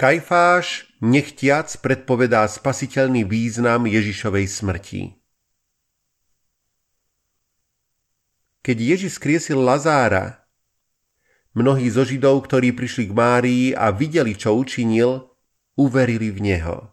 Kajfáš 0.10 0.90
nechtiac 1.06 1.70
predpovedá 1.86 2.42
spasiteľný 2.50 3.30
význam 3.30 3.86
Ježišovej 3.86 4.50
smrti. 4.50 5.02
Keď 8.66 8.78
Ježiš 8.82 9.22
skriesil 9.22 9.62
Lazára, 9.62 10.50
mnohí 11.54 11.94
zo 11.94 12.02
Židov, 12.02 12.42
ktorí 12.50 12.74
prišli 12.74 13.06
k 13.06 13.14
Márii 13.14 13.66
a 13.78 13.94
videli, 13.94 14.34
čo 14.34 14.58
učinil, 14.58 15.30
uverili 15.78 16.34
v 16.34 16.40
Neho. 16.42 16.90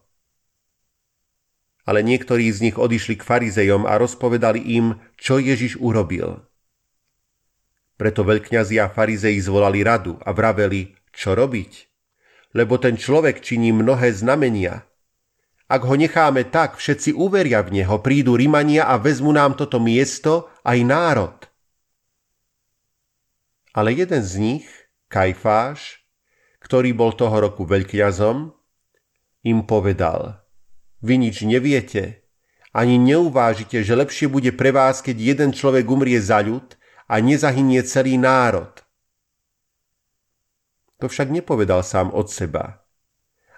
Ale 1.88 2.04
niektorí 2.04 2.52
z 2.52 2.68
nich 2.68 2.76
odišli 2.76 3.16
k 3.16 3.24
farizejom 3.24 3.88
a 3.88 3.96
rozpovedali 3.96 4.60
im, 4.76 5.00
čo 5.16 5.40
Ježiš 5.40 5.80
urobil. 5.80 6.44
Preto 7.96 8.28
veľkňazi 8.28 8.76
a 8.76 8.92
farizei 8.92 9.40
zvolali 9.40 9.80
radu 9.80 10.20
a 10.20 10.36
vraveli, 10.36 10.92
čo 11.16 11.32
robiť 11.32 11.95
lebo 12.56 12.80
ten 12.80 12.96
človek 12.96 13.44
činí 13.44 13.76
mnohé 13.76 14.16
znamenia. 14.16 14.88
Ak 15.68 15.84
ho 15.84 15.92
necháme 15.92 16.48
tak, 16.48 16.80
všetci 16.80 17.12
uveria 17.12 17.60
v 17.60 17.82
neho, 17.82 18.00
prídu 18.00 18.32
Rimania 18.32 18.88
a 18.88 18.96
vezmu 18.96 19.28
nám 19.36 19.60
toto 19.60 19.76
miesto 19.76 20.48
aj 20.64 20.78
národ. 20.80 21.36
Ale 23.76 23.92
jeden 23.92 24.24
z 24.24 24.32
nich, 24.40 24.66
Kajfáš, 25.12 26.00
ktorý 26.64 26.96
bol 26.96 27.12
toho 27.12 27.36
roku 27.44 27.68
veľkňazom, 27.68 28.56
im 29.44 29.58
povedal, 29.68 30.40
vy 31.04 31.20
nič 31.20 31.44
neviete, 31.44 32.24
ani 32.72 32.96
neuvážite, 32.96 33.84
že 33.84 33.92
lepšie 33.92 34.32
bude 34.32 34.54
pre 34.56 34.72
vás, 34.72 35.04
keď 35.04 35.16
jeden 35.34 35.50
človek 35.52 35.84
umrie 35.84 36.22
za 36.22 36.40
ľud 36.40 36.78
a 37.04 37.20
nezahynie 37.20 37.84
celý 37.84 38.16
národ. 38.16 38.85
To 41.06 41.14
však 41.14 41.30
nepovedal 41.30 41.86
sám 41.86 42.10
od 42.10 42.26
seba, 42.26 42.82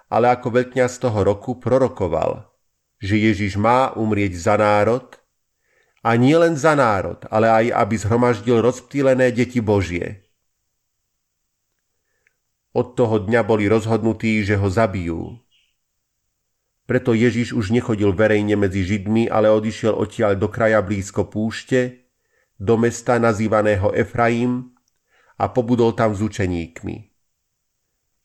ale 0.05 0.29
ako 0.29 0.53
z 0.69 0.95
toho 1.01 1.25
roku 1.25 1.57
prorokoval, 1.57 2.45
že 3.01 3.17
Ježiš 3.17 3.57
má 3.57 3.89
umrieť 3.97 4.37
za 4.37 4.53
národ 4.53 5.17
a 6.05 6.13
nie 6.13 6.37
len 6.37 6.53
za 6.53 6.77
národ, 6.77 7.25
ale 7.33 7.49
aj 7.49 7.65
aby 7.73 7.95
zhromaždil 7.97 8.61
rozptýlené 8.61 9.33
deti 9.33 9.65
Božie. 9.65 10.29
Od 12.77 12.93
toho 12.93 13.17
dňa 13.17 13.41
boli 13.41 13.65
rozhodnutí, 13.65 14.45
že 14.45 14.53
ho 14.53 14.69
zabijú. 14.69 15.41
Preto 16.85 17.17
Ježiš 17.17 17.57
už 17.57 17.73
nechodil 17.73 18.13
verejne 18.13 18.61
medzi 18.61 18.85
Židmi, 18.85 19.25
ale 19.25 19.49
odišiel 19.49 19.97
odtiaľ 19.97 20.37
do 20.37 20.53
kraja 20.53 20.85
blízko 20.85 21.25
púšte, 21.25 22.13
do 22.61 22.77
mesta 22.77 23.17
nazývaného 23.17 23.89
Efraim 23.97 24.69
a 25.41 25.49
pobudol 25.49 25.97
tam 25.97 26.13
s 26.13 26.21
učeníkmi 26.21 27.08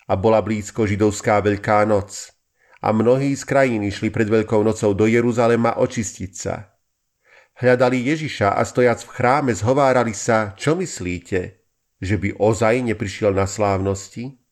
a 0.05 0.15
bola 0.15 0.45
blízko 0.45 0.85
židovská 0.85 1.41
veľká 1.41 1.89
noc. 1.89 2.31
A 2.85 2.93
mnohí 2.93 3.33
z 3.33 3.49
krajín 3.49 3.81
išli 3.81 4.13
pred 4.13 4.29
veľkou 4.29 4.61
nocou 4.61 4.93
do 4.93 5.09
Jeruzalema 5.09 5.81
očistiť 5.81 6.33
sa. 6.37 6.77
Hľadali 7.57 8.05
Ježiša 8.13 8.59
a 8.59 8.63
stojac 8.67 9.01
v 9.07 9.11
chráme 9.15 9.53
zhovárali 9.57 10.13
sa, 10.13 10.53
čo 10.59 10.77
myslíte, 10.77 11.65
že 12.03 12.17
by 12.21 12.37
ozaj 12.37 12.85
neprišiel 12.85 13.33
na 13.33 13.49
slávnosti? 13.49 14.44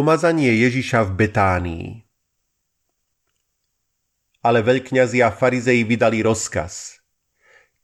Pomazanie 0.00 0.56
Ježiša 0.64 1.04
v 1.04 1.10
Betánii 1.12 1.86
Ale 4.40 4.64
veľkňazi 4.64 5.20
a 5.20 5.28
farizei 5.28 5.84
vydali 5.84 6.24
rozkaz. 6.24 7.04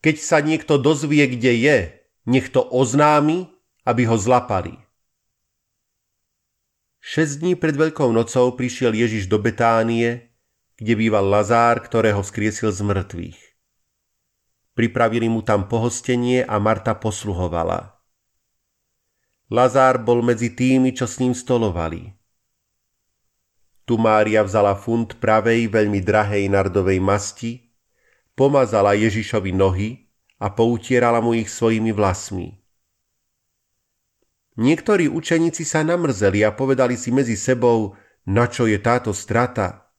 Keď 0.00 0.16
sa 0.16 0.40
niekto 0.40 0.80
dozvie, 0.80 1.28
kde 1.28 1.52
je, 1.60 1.78
nech 2.24 2.48
to 2.48 2.64
oznámi, 2.64 3.52
aby 3.84 4.08
ho 4.08 4.16
zlapali. 4.16 4.80
Šesť 7.04 7.44
dní 7.44 7.52
pred 7.52 7.76
Veľkou 7.76 8.08
nocou 8.08 8.48
prišiel 8.56 8.96
Ježiš 8.96 9.28
do 9.28 9.36
Betánie, 9.36 10.32
kde 10.80 10.96
býval 10.96 11.28
Lazár, 11.28 11.84
ktorého 11.84 12.24
vzkriesil 12.24 12.72
z 12.72 12.80
mŕtvych. 12.80 13.40
Pripravili 14.72 15.28
mu 15.28 15.44
tam 15.44 15.68
pohostenie 15.68 16.48
a 16.48 16.56
Marta 16.56 16.96
posluhovala. 16.96 17.95
Lazár 19.46 20.02
bol 20.02 20.26
medzi 20.26 20.50
tými, 20.50 20.90
čo 20.90 21.06
s 21.06 21.22
ním 21.22 21.30
stolovali. 21.30 22.10
Tu 23.86 23.94
Mária 23.94 24.42
vzala 24.42 24.74
funt 24.74 25.22
pravej, 25.22 25.70
veľmi 25.70 26.02
drahej 26.02 26.50
nardovej 26.50 26.98
masti, 26.98 27.70
pomazala 28.34 28.98
Ježišovi 28.98 29.54
nohy 29.54 30.10
a 30.42 30.50
poutierala 30.50 31.22
mu 31.22 31.38
ich 31.38 31.46
svojimi 31.46 31.94
vlasmi. 31.94 32.58
Niektorí 34.58 35.06
učeníci 35.06 35.62
sa 35.62 35.86
namrzeli 35.86 36.42
a 36.42 36.50
povedali 36.50 36.98
si 36.98 37.14
medzi 37.14 37.38
sebou, 37.38 37.94
na 38.26 38.50
čo 38.50 38.66
je 38.66 38.82
táto 38.82 39.14
strata. 39.14 39.94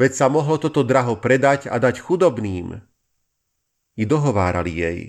Veď 0.00 0.24
sa 0.24 0.26
mohlo 0.32 0.56
toto 0.56 0.80
draho 0.80 1.20
predať 1.20 1.68
a 1.68 1.76
dať 1.76 2.00
chudobným. 2.00 2.80
I 3.98 4.02
dohovárali 4.08 4.72
jej. 4.72 5.00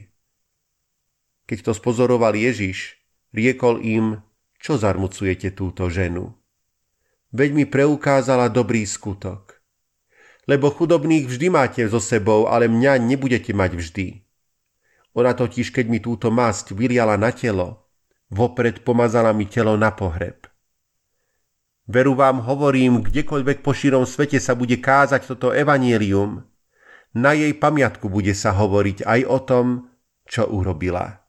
Keď 1.48 1.72
to 1.72 1.72
spozoroval 1.78 2.36
Ježiš, 2.36 2.99
Riekol 3.30 3.82
im, 3.86 4.20
čo 4.58 4.76
zarmucujete 4.76 5.54
túto 5.54 5.88
ženu. 5.88 6.34
Veď 7.30 7.50
mi 7.54 7.66
preukázala 7.70 8.50
dobrý 8.50 8.84
skutok. 8.90 9.62
Lebo 10.50 10.74
chudobných 10.74 11.30
vždy 11.30 11.48
máte 11.54 11.86
so 11.86 12.02
sebou, 12.02 12.50
ale 12.50 12.66
mňa 12.66 12.98
nebudete 12.98 13.54
mať 13.54 13.72
vždy. 13.78 14.08
Ona 15.14 15.38
totiž, 15.38 15.70
keď 15.70 15.86
mi 15.90 16.02
túto 16.02 16.34
masť 16.34 16.74
vyliala 16.74 17.22
na 17.22 17.30
telo, 17.30 17.86
vopred 18.34 18.82
pomazala 18.82 19.30
mi 19.30 19.46
telo 19.46 19.78
na 19.78 19.94
pohreb. 19.94 20.50
Veru 21.90 22.14
vám 22.14 22.46
hovorím, 22.46 23.02
kdekoľvek 23.02 23.66
po 23.66 23.74
širom 23.74 24.06
svete 24.06 24.38
sa 24.38 24.54
bude 24.54 24.78
kázať 24.78 25.26
toto 25.26 25.50
evanílium, 25.50 26.46
na 27.18 27.34
jej 27.34 27.50
pamiatku 27.58 28.06
bude 28.06 28.38
sa 28.38 28.54
hovoriť 28.54 29.02
aj 29.02 29.22
o 29.26 29.38
tom, 29.42 29.66
čo 30.30 30.46
urobila. 30.46 31.26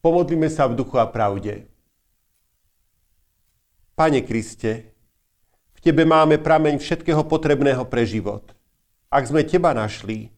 Pomodlíme 0.00 0.48
sa 0.48 0.64
v 0.64 0.80
duchu 0.80 0.96
a 0.96 1.04
pravde. 1.04 1.68
Pane 3.92 4.24
Kriste, 4.24 4.96
v 5.76 5.78
Tebe 5.84 6.08
máme 6.08 6.40
prameň 6.40 6.80
všetkého 6.80 7.20
potrebného 7.28 7.84
pre 7.84 8.08
život. 8.08 8.56
Ak 9.12 9.28
sme 9.28 9.44
Teba 9.44 9.76
našli, 9.76 10.32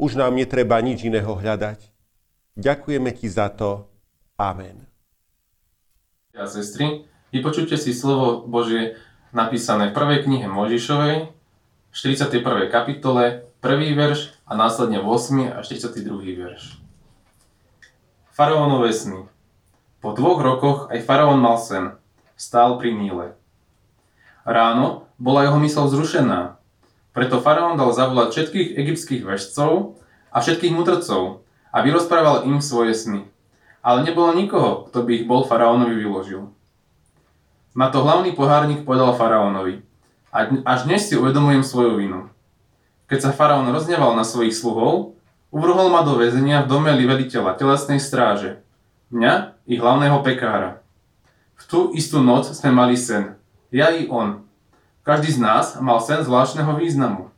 už 0.00 0.16
nám 0.16 0.32
netreba 0.32 0.80
nič 0.80 1.04
iného 1.04 1.28
hľadať. 1.28 1.92
Ďakujeme 2.56 3.12
Ti 3.12 3.28
za 3.28 3.52
to. 3.52 3.84
Amen. 4.40 4.88
A 6.32 6.48
sestry, 6.48 7.04
vypočujte 7.32 7.76
si 7.76 7.92
slovo 7.92 8.48
Božie 8.48 8.96
napísané 9.32 9.92
v 9.92 9.96
prvej 9.96 10.24
knihe 10.24 10.48
Možišovej, 10.48 11.32
41. 11.92 12.68
kapitole, 12.72 13.48
1. 13.60 13.96
verš 13.96 14.36
a 14.44 14.52
následne 14.56 15.00
8. 15.00 15.56
až 15.56 15.64
42. 15.68 16.36
verš. 16.36 16.85
Faraónové 18.36 18.92
sny. 18.92 19.24
Po 20.04 20.12
dvoch 20.12 20.44
rokoch 20.44 20.92
aj 20.92 21.08
faraón 21.08 21.40
mal 21.40 21.56
sen. 21.56 21.96
Stál 22.36 22.76
pri 22.76 22.92
Níle. 22.92 23.32
Ráno 24.44 25.08
bola 25.16 25.48
jeho 25.48 25.56
mysl 25.56 25.88
zrušená. 25.88 26.60
Preto 27.16 27.40
faraón 27.40 27.80
dal 27.80 27.96
zavolať 27.96 28.36
všetkých 28.36 28.68
egyptských 28.76 29.22
vešcov 29.24 29.96
a 30.28 30.44
všetkých 30.44 30.68
mudrcov 30.68 31.48
a 31.72 31.80
vyrozprával 31.80 32.44
im 32.44 32.60
svoje 32.60 32.92
sny. 32.92 33.24
Ale 33.80 34.04
nebolo 34.04 34.36
nikoho, 34.36 34.92
kto 34.92 35.08
by 35.08 35.10
ich 35.16 35.24
bol 35.24 35.48
faraónovi 35.48 35.96
vyložil. 35.96 36.52
Na 37.72 37.88
to 37.88 38.04
hlavný 38.04 38.36
pohárnik 38.36 38.84
povedal 38.84 39.16
faraónovi. 39.16 39.80
Až 40.68 40.84
dnes 40.84 41.08
si 41.08 41.16
uvedomujem 41.16 41.64
svoju 41.64 42.04
vinu. 42.04 42.28
Keď 43.08 43.16
sa 43.16 43.30
faraón 43.32 43.72
rozneval 43.72 44.12
na 44.12 44.28
svojich 44.28 44.52
sluhov, 44.52 45.15
Uvrhol 45.56 45.88
ma 45.88 46.04
do 46.04 46.20
väzenia 46.20 46.60
v 46.60 46.68
dome 46.68 46.92
veliteľa 46.92 47.56
telesnej 47.56 47.96
stráže, 47.96 48.60
mňa 49.08 49.56
i 49.64 49.80
hlavného 49.80 50.20
pekára. 50.20 50.84
V 51.56 51.62
tú 51.64 51.80
istú 51.96 52.20
noc 52.20 52.52
sme 52.52 52.76
mali 52.76 52.92
sen, 52.92 53.40
ja 53.72 53.88
i 53.88 54.04
on. 54.12 54.44
Každý 55.00 55.32
z 55.32 55.40
nás 55.40 55.80
mal 55.80 55.96
sen 56.04 56.20
zvláštneho 56.20 56.76
významu. 56.76 57.32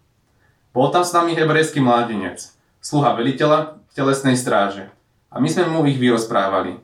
Bol 0.74 0.90
tam 0.90 1.06
s 1.06 1.14
nami 1.14 1.38
hebrejský 1.38 1.78
mládenec, 1.78 2.42
sluha 2.82 3.14
veliteľa 3.14 3.78
telesnej 3.94 4.34
stráže. 4.34 4.90
A 5.30 5.38
my 5.38 5.46
sme 5.46 5.70
mu 5.70 5.86
ich 5.86 6.02
vyrozprávali. 6.02 6.74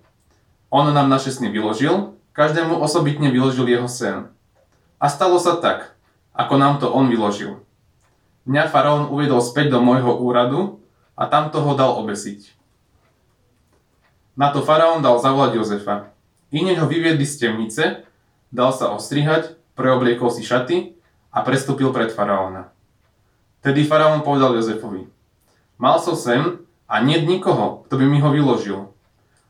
On 0.70 0.86
nám 0.86 1.10
naše 1.10 1.34
sny 1.34 1.50
vyložil, 1.50 2.14
každému 2.30 2.78
osobitne 2.78 3.34
vyložil 3.34 3.66
jeho 3.66 3.90
sen. 3.90 4.30
A 5.02 5.10
stalo 5.10 5.42
sa 5.42 5.58
tak, 5.58 5.98
ako 6.30 6.54
nám 6.62 6.78
to 6.78 6.86
on 6.94 7.10
vyložil. 7.10 7.58
Mňa 8.46 8.70
faraón 8.70 9.10
uviedol 9.10 9.42
späť 9.42 9.74
do 9.74 9.82
môjho 9.82 10.14
úradu 10.14 10.83
a 11.14 11.30
tam 11.30 11.50
toho 11.54 11.78
dal 11.78 11.98
obesiť. 12.02 12.54
Na 14.34 14.50
to 14.50 14.66
faraón 14.66 14.98
dal 14.98 15.22
zavolať 15.22 15.62
Jozefa. 15.62 16.10
Ineď 16.50 16.82
ho 16.82 16.86
vyviedli 16.90 17.22
z 17.22 17.34
temnice, 17.38 17.84
dal 18.50 18.74
sa 18.74 18.90
ostrihať, 18.90 19.54
preobliekol 19.78 20.30
si 20.30 20.42
šaty 20.42 20.94
a 21.30 21.42
prestúpil 21.42 21.94
pred 21.94 22.10
faraóna. 22.10 22.70
Tedy 23.62 23.86
faraón 23.86 24.26
povedal 24.26 24.58
Jozefovi, 24.58 25.06
mal 25.78 26.02
som 26.02 26.18
sem 26.18 26.62
a 26.90 27.00
nie 27.00 27.22
nikoho, 27.22 27.86
kto 27.86 27.94
by 27.96 28.06
mi 28.06 28.18
ho 28.20 28.30
vyložil. 28.30 28.90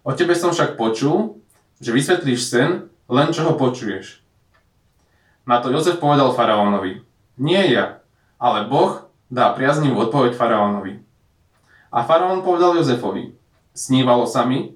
O 0.05 0.11
tebe 0.13 0.37
som 0.37 0.53
však 0.53 0.77
počul, 0.77 1.41
že 1.81 1.91
vysvetlíš 1.91 2.41
sen, 2.45 2.93
len 3.09 3.29
čo 3.33 3.49
ho 3.49 3.57
počuješ. 3.57 4.21
Na 5.45 5.61
to 5.61 5.69
Jozef 5.69 6.01
povedal 6.01 6.33
faraónovi, 6.33 7.05
nie 7.37 7.63
ja, 7.69 8.01
ale 8.41 8.65
Boh 8.65 9.09
dá 9.29 9.53
priaznivú 9.53 10.09
odpoveď 10.09 10.37
faraónovi. 10.37 11.05
A 11.95 12.03
faraón 12.03 12.43
povedal 12.43 12.75
Jozefovi, 12.75 13.39
snívalo 13.71 14.27
sa 14.27 14.43
mi, 14.43 14.75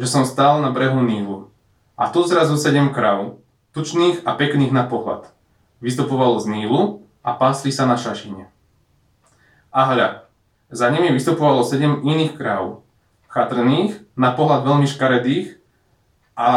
že 0.00 0.08
som 0.08 0.24
stál 0.24 0.64
na 0.64 0.72
brehu 0.72 0.96
Nílu. 1.04 1.52
A 1.92 2.08
tu 2.08 2.24
zrazu 2.24 2.56
sedem 2.56 2.88
kráv, 2.88 3.36
tučných 3.76 4.24
a 4.24 4.32
pekných 4.32 4.72
na 4.72 4.88
pohľad. 4.88 5.28
Vystupovalo 5.84 6.40
z 6.40 6.48
Nílu 6.48 7.04
a 7.20 7.36
pásli 7.36 7.68
sa 7.68 7.84
na 7.84 8.00
šašine. 8.00 8.48
A 9.68 9.80
hľa, 9.92 10.08
za 10.72 10.88
nimi 10.88 11.12
vystupovalo 11.12 11.68
sedem 11.68 12.00
iných 12.00 12.32
kráv, 12.32 12.80
chatrných, 13.28 14.00
na 14.16 14.32
pohľad 14.32 14.64
veľmi 14.64 14.88
škaredých 14.88 15.60
a 16.32 16.48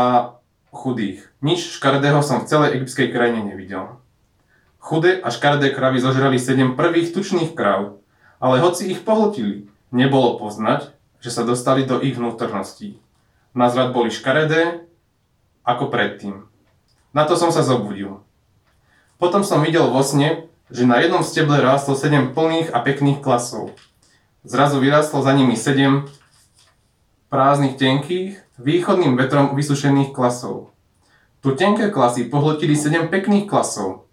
chudých. 0.71 1.27
Nič 1.43 1.75
škaredého 1.75 2.23
som 2.23 2.39
v 2.39 2.49
celej 2.49 2.79
egyptskej 2.79 3.11
krajine 3.11 3.43
nevidel. 3.43 3.99
Chudé 4.79 5.19
a 5.19 5.27
škaredé 5.35 5.75
kravy 5.75 5.99
zožrali 5.99 6.39
sedem 6.39 6.79
prvých 6.79 7.11
tučných 7.11 7.51
krav, 7.51 7.99
ale 8.39 8.63
hoci 8.63 8.87
ich 8.87 9.03
pohltili, 9.03 9.66
nebolo 9.91 10.39
poznať, 10.39 10.91
že 11.23 11.33
sa 11.33 11.47
dostali 11.47 11.87
do 11.87 11.99
ich 12.03 12.15
vnútorností. 12.15 12.99
Nazrad 13.57 13.91
boli 13.91 14.13
škaredé 14.13 14.85
ako 15.65 15.89
predtým. 15.89 16.45
Na 17.11 17.25
to 17.25 17.33
som 17.33 17.49
sa 17.49 17.65
zobudil. 17.65 18.21
Potom 19.17 19.41
som 19.41 19.65
videl 19.65 19.89
vo 19.89 20.05
sne, 20.05 20.45
že 20.69 20.85
na 20.85 21.01
jednom 21.01 21.25
steble 21.25 21.57
rástlo 21.57 21.97
sedem 21.97 22.35
plných 22.35 22.69
a 22.69 22.83
pekných 22.85 23.23
klasov. 23.23 23.73
Zrazu 24.45 24.77
vyrástlo 24.77 25.25
za 25.25 25.33
nimi 25.33 25.57
sedem 25.57 26.05
prázdnych 27.27 27.75
tenkých, 27.75 28.39
východným 28.61 29.17
vetrom 29.17 29.57
vysušených 29.57 30.13
klasov. 30.13 30.71
Tu 31.41 31.55
tenké 31.57 31.89
klasy 31.89 32.29
pohltili 32.29 32.77
sedem 32.77 33.09
pekných 33.09 33.49
klasov. 33.49 34.07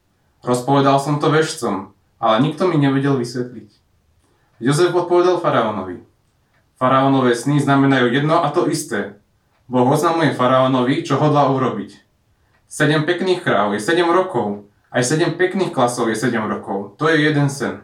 Rozpovedal 0.45 1.01
som 1.01 1.21
to 1.21 1.29
vešcom, 1.33 1.93
ale 2.21 2.37
nikto 2.41 2.69
mi 2.69 2.77
nevedel 2.81 3.17
vysvetliť. 3.21 3.84
Jozef 4.63 4.95
odpovedal 4.95 5.43
faraónovi. 5.43 6.07
Faraónové 6.79 7.35
sny 7.35 7.59
znamenajú 7.59 8.15
jedno 8.15 8.39
a 8.39 8.55
to 8.55 8.71
isté. 8.71 9.19
Boh 9.67 9.89
oznamuje 9.91 10.31
faraónovi, 10.31 11.03
čo 11.03 11.19
hodlá 11.19 11.51
urobiť. 11.51 11.99
Sedem 12.71 13.03
pekných 13.03 13.43
kráv 13.43 13.75
je 13.75 13.83
sedem 13.83 14.07
rokov, 14.07 14.71
aj 14.95 15.03
sedem 15.03 15.35
pekných 15.35 15.75
klasov 15.75 16.07
je 16.07 16.17
sedem 16.19 16.47
rokov. 16.47 16.95
To 17.03 17.11
je 17.11 17.19
jeden 17.19 17.51
sen. 17.51 17.83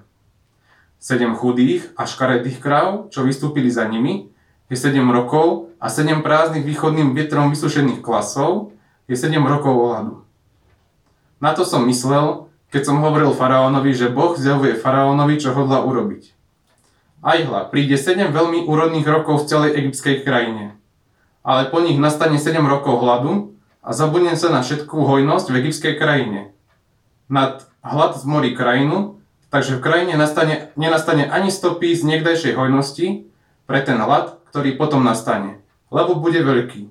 Sedem 1.02 1.34
chudých 1.34 1.90
a 1.98 2.06
škaredých 2.06 2.62
kráv, 2.62 3.10
čo 3.10 3.26
vystúpili 3.26 3.72
za 3.72 3.88
nimi, 3.88 4.30
je 4.70 4.78
7 4.78 5.02
rokov 5.10 5.74
a 5.82 5.90
7 5.90 6.22
prázdnych 6.22 6.62
východným 6.62 7.10
vietrom 7.10 7.50
vysušených 7.50 7.98
klasov 7.98 8.70
je 9.10 9.18
7 9.18 9.34
rokov 9.42 9.74
ohľadu. 9.74 10.22
Na 11.42 11.50
to 11.56 11.66
som 11.66 11.82
myslel, 11.90 12.46
keď 12.70 12.82
som 12.86 13.02
hovoril 13.02 13.34
faraónovi, 13.34 13.90
že 13.90 14.14
Boh 14.14 14.38
zjavuje 14.38 14.78
faraónovi, 14.78 15.42
čo 15.42 15.50
hodla 15.50 15.82
urobiť. 15.82 16.39
Aj 17.20 17.36
hla, 17.36 17.68
príde 17.68 18.00
7 18.00 18.32
veľmi 18.32 18.64
úrodných 18.64 19.04
rokov 19.04 19.44
v 19.44 19.48
celej 19.52 19.70
egyptskej 19.76 20.24
krajine. 20.24 20.80
Ale 21.44 21.68
po 21.68 21.84
nich 21.84 22.00
nastane 22.00 22.40
7 22.40 22.64
rokov 22.64 22.96
hladu 22.96 23.52
a 23.84 23.92
zabudne 23.92 24.32
sa 24.40 24.48
na 24.48 24.64
všetkú 24.64 25.04
hojnosť 25.04 25.52
v 25.52 25.58
egyptskej 25.60 25.94
krajine. 26.00 26.56
Nad 27.28 27.68
hlad 27.84 28.16
z 28.16 28.24
mori 28.24 28.56
krajinu, 28.56 29.20
takže 29.52 29.76
v 29.76 29.84
krajine 29.84 30.16
nastane, 30.16 30.72
nenastane 30.80 31.28
ani 31.28 31.52
stopy 31.52 31.92
z 31.92 32.08
niekdajšej 32.08 32.56
hojnosti 32.56 33.28
pre 33.68 33.84
ten 33.84 34.00
hlad, 34.00 34.40
ktorý 34.48 34.80
potom 34.80 35.04
nastane, 35.04 35.60
lebo 35.92 36.16
bude 36.16 36.40
veľký. 36.40 36.88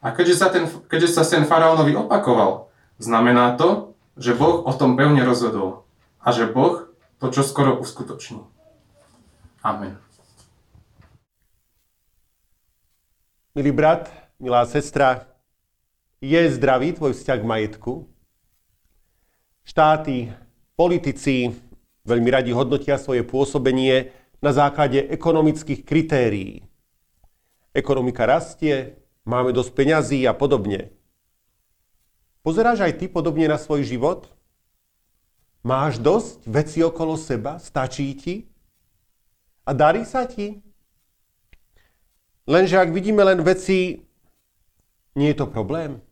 A 0.00 0.16
keďže 0.16 0.34
sa, 0.40 0.48
ten, 0.48 0.64
keďže 0.88 1.12
sa 1.12 1.28
sen 1.28 1.44
faraónovi 1.44 1.92
opakoval, 1.92 2.72
znamená 2.96 3.52
to, 3.60 3.92
že 4.16 4.32
Boh 4.32 4.64
o 4.64 4.72
tom 4.72 4.96
pevne 4.96 5.20
rozhodol 5.28 5.84
a 6.24 6.32
že 6.32 6.48
Boh 6.48 6.88
to 7.20 7.28
čo 7.28 7.44
skoro 7.44 7.76
uskutoční. 7.76 8.40
Amen. 9.62 9.94
Milý 13.54 13.72
brat, 13.72 14.10
milá 14.42 14.66
sestra, 14.66 15.26
je 16.18 16.38
zdravý 16.50 16.92
tvoj 16.92 17.14
vzťah 17.14 17.38
k 17.38 17.48
majetku? 17.48 17.92
Štáty, 19.62 20.34
politici 20.74 21.54
veľmi 22.02 22.28
radi 22.30 22.50
hodnotia 22.50 22.98
svoje 22.98 23.22
pôsobenie 23.22 24.10
na 24.42 24.50
základe 24.50 24.98
ekonomických 24.98 25.86
kritérií 25.86 26.66
ekonomika 27.72 28.28
rastie, 28.28 29.00
máme 29.24 29.52
dosť 29.52 29.70
peňazí 29.72 30.20
a 30.28 30.36
podobne. 30.36 30.92
Pozeráš 32.44 32.84
aj 32.84 33.00
ty 33.00 33.06
podobne 33.08 33.48
na 33.48 33.56
svoj 33.56 33.82
život? 33.82 34.28
Máš 35.64 35.96
dosť 35.98 36.44
veci 36.44 36.78
okolo 36.84 37.16
seba? 37.16 37.56
Stačí 37.56 38.12
ti? 38.18 38.51
A 39.62 39.70
darí 39.70 40.02
sa 40.02 40.26
ti? 40.26 40.58
Lenže 42.50 42.82
ak 42.82 42.90
vidíme 42.90 43.22
len 43.22 43.38
veci, 43.46 44.02
nie 45.14 45.28
je 45.30 45.38
to 45.38 45.46
problém. 45.46 46.02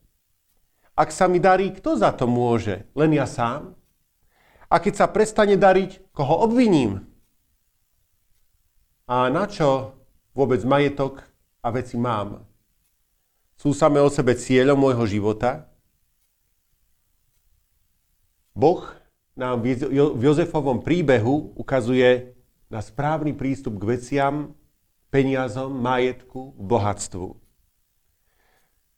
Ak 0.94 1.10
sa 1.10 1.26
mi 1.26 1.42
darí, 1.42 1.74
kto 1.74 1.98
za 1.98 2.14
to 2.14 2.30
môže? 2.30 2.86
Len 2.94 3.10
ja 3.16 3.26
sám? 3.26 3.74
A 4.70 4.78
keď 4.78 5.02
sa 5.02 5.06
prestane 5.10 5.58
dariť, 5.58 6.14
koho 6.14 6.46
obviním? 6.46 7.10
A 9.10 9.26
na 9.26 9.50
čo 9.50 9.98
vôbec 10.30 10.62
majetok 10.62 11.26
a 11.58 11.74
veci 11.74 11.98
mám, 11.98 12.46
sú 13.58 13.74
samé 13.74 13.98
o 13.98 14.06
sebe 14.06 14.38
cieľom 14.38 14.78
môjho 14.78 15.04
života? 15.10 15.66
Boh 18.54 18.86
nám 19.34 19.64
v 19.66 20.22
Jozefovom 20.22 20.84
príbehu 20.84 21.56
ukazuje 21.58 22.38
na 22.70 22.80
správny 22.80 23.34
prístup 23.34 23.76
k 23.76 23.98
veciam, 23.98 24.34
peniazom, 25.10 25.74
majetku, 25.74 26.54
bohatstvu. 26.54 27.34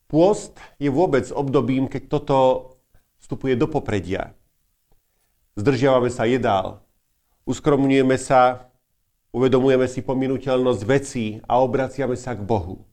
Pôst 0.06 0.60
je 0.76 0.92
vôbec 0.92 1.24
obdobím, 1.32 1.88
keď 1.88 2.02
toto 2.12 2.38
vstupuje 3.18 3.56
do 3.56 3.64
popredia. 3.64 4.36
Zdržiavame 5.56 6.12
sa 6.12 6.28
jedál, 6.28 6.84
uskromňujeme 7.48 8.20
sa 8.20 8.72
Uvedomujeme 9.32 9.88
si 9.88 10.04
pominuteľnosť 10.04 10.82
vecí 10.84 11.40
a 11.48 11.56
obraciame 11.64 12.20
sa 12.20 12.36
k 12.36 12.44
Bohu. 12.44 12.84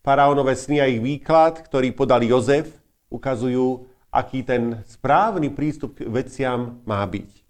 Faraónové 0.00 0.56
sny 0.56 0.80
a 0.80 0.88
ich 0.88 1.04
výklad, 1.04 1.60
ktorý 1.60 1.92
podal 1.92 2.24
Jozef, 2.24 2.72
ukazujú, 3.12 3.84
aký 4.08 4.40
ten 4.40 4.80
správny 4.88 5.52
prístup 5.52 6.00
k 6.00 6.08
veciam 6.08 6.80
má 6.88 7.04
byť. 7.04 7.43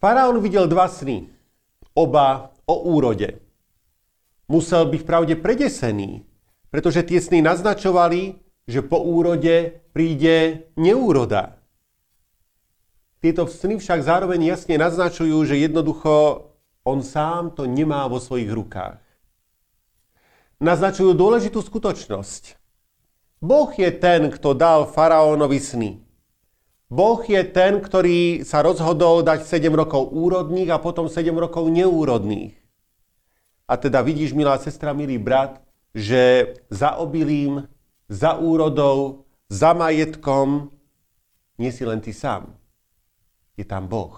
Faraón 0.00 0.40
videl 0.40 0.64
dva 0.64 0.88
sny, 0.88 1.28
oba 1.92 2.56
o 2.64 2.88
úrode. 2.88 3.36
Musel 4.48 4.88
byť 4.88 5.02
pravde 5.04 5.36
predesený, 5.36 6.24
pretože 6.72 7.04
tie 7.04 7.20
sny 7.20 7.44
naznačovali, 7.44 8.40
že 8.64 8.80
po 8.80 8.96
úrode 8.96 9.84
príde 9.92 10.72
neúroda. 10.80 11.60
Tieto 13.20 13.44
sny 13.44 13.76
však 13.76 14.00
zároveň 14.00 14.48
jasne 14.48 14.80
naznačujú, 14.80 15.36
že 15.44 15.60
jednoducho 15.60 16.48
on 16.80 17.04
sám 17.04 17.52
to 17.52 17.68
nemá 17.68 18.08
vo 18.08 18.16
svojich 18.16 18.48
rukách. 18.48 19.04
Naznačujú 20.64 21.12
dôležitú 21.12 21.60
skutočnosť. 21.60 22.56
Boh 23.44 23.68
je 23.76 23.92
ten, 23.92 24.32
kto 24.32 24.56
dal 24.56 24.88
faraónovi 24.88 25.60
sny. 25.60 26.00
Boh 26.90 27.22
je 27.22 27.38
ten, 27.46 27.78
ktorý 27.78 28.42
sa 28.42 28.66
rozhodol 28.66 29.22
dať 29.22 29.46
7 29.46 29.70
rokov 29.70 30.10
úrodných 30.10 30.74
a 30.74 30.82
potom 30.82 31.06
7 31.06 31.30
rokov 31.38 31.70
neúrodných. 31.70 32.58
A 33.70 33.78
teda 33.78 34.02
vidíš, 34.02 34.34
milá 34.34 34.58
sestra, 34.58 34.90
milý 34.90 35.14
brat, 35.14 35.62
že 35.94 36.54
za 36.66 36.98
obilím, 36.98 37.70
za 38.10 38.34
úrodou, 38.34 39.22
za 39.46 39.70
majetkom 39.70 40.74
nie 41.54 41.70
si 41.70 41.86
len 41.86 42.02
ty 42.02 42.10
sám 42.10 42.60
je 43.60 43.66
tam 43.68 43.84
Boh. 43.84 44.16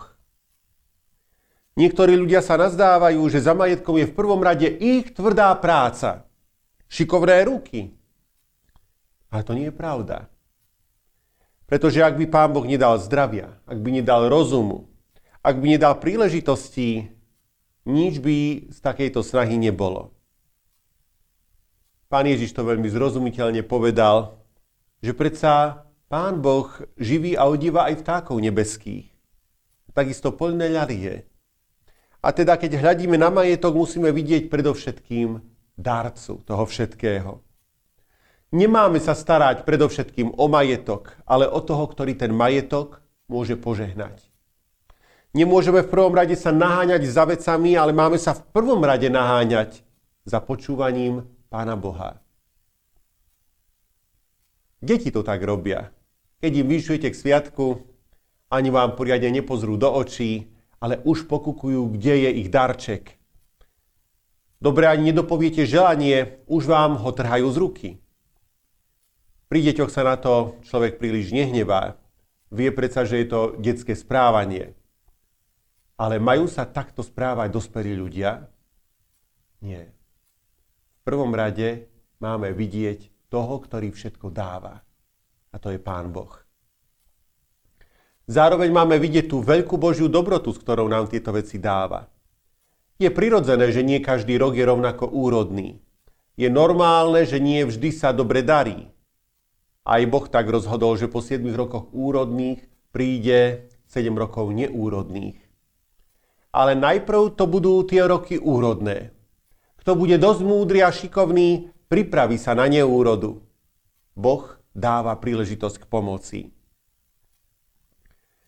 Niektorí 1.74 2.14
ľudia 2.14 2.38
sa 2.44 2.54
nazdávajú, 2.54 3.18
že 3.26 3.42
za 3.42 3.58
majetkom 3.58 3.98
je 3.98 4.06
v 4.06 4.14
prvom 4.14 4.38
rade 4.38 4.70
ich 4.70 5.10
tvrdá 5.10 5.50
práca, 5.58 6.28
šikovné 6.86 7.48
ruky. 7.50 7.90
Ale 9.32 9.42
to 9.42 9.56
nie 9.56 9.72
je 9.72 9.74
pravda. 9.74 10.30
Pretože 11.72 12.04
ak 12.04 12.20
by 12.20 12.28
Pán 12.28 12.52
Boh 12.52 12.68
nedal 12.68 13.00
zdravia, 13.00 13.56
ak 13.64 13.80
by 13.80 14.04
nedal 14.04 14.28
rozumu, 14.28 14.92
ak 15.40 15.56
by 15.56 15.80
nedal 15.80 15.96
príležitosti, 15.96 17.08
nič 17.88 18.20
by 18.20 18.68
z 18.68 18.78
takejto 18.84 19.24
snahy 19.24 19.56
nebolo. 19.56 20.12
Pán 22.12 22.28
Ježiš 22.28 22.52
to 22.52 22.68
veľmi 22.68 22.92
zrozumiteľne 22.92 23.64
povedal, 23.64 24.44
že 25.00 25.16
predsa 25.16 25.88
Pán 26.12 26.44
Boh 26.44 26.68
živí 27.00 27.32
a 27.40 27.48
odíva 27.48 27.88
aj 27.88 28.04
vtákov 28.04 28.36
nebeských 28.36 29.08
takisto 29.92 30.32
poľné 30.32 30.72
ľarie. 30.72 31.28
A 32.22 32.32
teda, 32.32 32.56
keď 32.56 32.80
hľadíme 32.80 33.16
na 33.20 33.28
majetok, 33.28 33.76
musíme 33.76 34.08
vidieť 34.08 34.48
predovšetkým 34.48 35.42
darcu 35.76 36.40
toho 36.42 36.64
všetkého. 36.64 37.51
Nemáme 38.52 39.00
sa 39.00 39.16
starať 39.16 39.64
predovšetkým 39.64 40.36
o 40.36 40.44
majetok, 40.44 41.16
ale 41.24 41.48
o 41.48 41.56
toho, 41.64 41.88
ktorý 41.88 42.12
ten 42.12 42.36
majetok 42.36 43.00
môže 43.24 43.56
požehnať. 43.56 44.28
Nemôžeme 45.32 45.80
v 45.80 45.88
prvom 45.88 46.12
rade 46.12 46.36
sa 46.36 46.52
naháňať 46.52 47.08
za 47.08 47.24
vecami, 47.24 47.72
ale 47.72 47.96
máme 47.96 48.20
sa 48.20 48.36
v 48.36 48.44
prvom 48.52 48.84
rade 48.84 49.08
naháňať 49.08 49.80
za 50.28 50.44
počúvaním 50.44 51.24
Pána 51.48 51.80
Boha. 51.80 52.20
Deti 54.84 55.08
to 55.08 55.24
tak 55.24 55.40
robia. 55.40 55.88
Keď 56.44 56.52
im 56.52 56.68
vyšujete 56.68 57.08
k 57.08 57.16
sviatku, 57.16 57.80
ani 58.52 58.68
vám 58.68 58.92
poriadne 58.92 59.32
nepozrú 59.32 59.80
do 59.80 59.88
očí, 59.88 60.52
ale 60.76 61.00
už 61.00 61.24
pokukujú, 61.24 61.96
kde 61.96 62.28
je 62.28 62.30
ich 62.44 62.52
darček. 62.52 63.16
Dobre 64.60 64.92
ani 64.92 65.16
nedopoviete 65.16 65.64
želanie, 65.64 66.44
už 66.44 66.68
vám 66.68 67.00
ho 67.00 67.08
trhajú 67.08 67.48
z 67.48 67.56
ruky. 67.56 67.88
Pri 69.52 69.60
deťoch 69.68 69.92
sa 69.92 70.00
na 70.00 70.16
to 70.16 70.56
človek 70.64 70.96
príliš 70.96 71.28
nehnevá. 71.28 72.00
Vie 72.48 72.72
predsa, 72.72 73.04
že 73.04 73.20
je 73.20 73.28
to 73.28 73.40
detské 73.60 73.92
správanie. 73.92 74.72
Ale 76.00 76.16
majú 76.16 76.48
sa 76.48 76.64
takto 76.64 77.04
správať 77.04 77.52
dospelí 77.52 77.92
ľudia? 77.92 78.48
Nie. 79.60 79.92
V 79.92 81.00
prvom 81.04 81.36
rade 81.36 81.84
máme 82.16 82.56
vidieť 82.56 83.28
toho, 83.28 83.60
ktorý 83.60 83.92
všetko 83.92 84.32
dáva. 84.32 84.80
A 85.52 85.60
to 85.60 85.68
je 85.68 85.76
Pán 85.76 86.08
Boh. 86.16 86.32
Zároveň 88.24 88.72
máme 88.72 88.96
vidieť 88.96 89.28
tú 89.28 89.44
veľkú 89.44 89.76
Božiu 89.76 90.08
dobrotu, 90.08 90.56
s 90.56 90.64
ktorou 90.64 90.88
nám 90.88 91.12
tieto 91.12 91.28
veci 91.28 91.60
dáva. 91.60 92.08
Je 92.96 93.12
prirodzené, 93.12 93.68
že 93.68 93.84
nie 93.84 94.00
každý 94.00 94.40
rok 94.40 94.56
je 94.56 94.64
rovnako 94.64 95.12
úrodný. 95.12 95.76
Je 96.40 96.48
normálne, 96.48 97.28
že 97.28 97.36
nie 97.36 97.60
vždy 97.68 97.92
sa 97.92 98.16
dobre 98.16 98.40
darí. 98.40 98.91
Aj 99.82 100.02
Boh 100.06 100.26
tak 100.30 100.46
rozhodol, 100.46 100.94
že 100.94 101.10
po 101.10 101.18
7 101.18 101.42
rokoch 101.58 101.90
úrodných 101.90 102.62
príde 102.94 103.66
7 103.90 104.14
rokov 104.14 104.54
neúrodných. 104.54 105.38
Ale 106.54 106.78
najprv 106.78 107.34
to 107.34 107.44
budú 107.50 107.82
tie 107.82 108.06
roky 108.06 108.38
úrodné. 108.38 109.10
Kto 109.82 109.98
bude 109.98 110.14
dosť 110.20 110.40
múdry 110.46 110.84
a 110.86 110.94
šikovný, 110.94 111.74
pripraví 111.90 112.38
sa 112.38 112.54
na 112.54 112.70
neúrodu. 112.70 113.42
Boh 114.14 114.44
dáva 114.70 115.16
príležitosť 115.18 115.82
k 115.82 115.88
pomoci. 115.90 116.40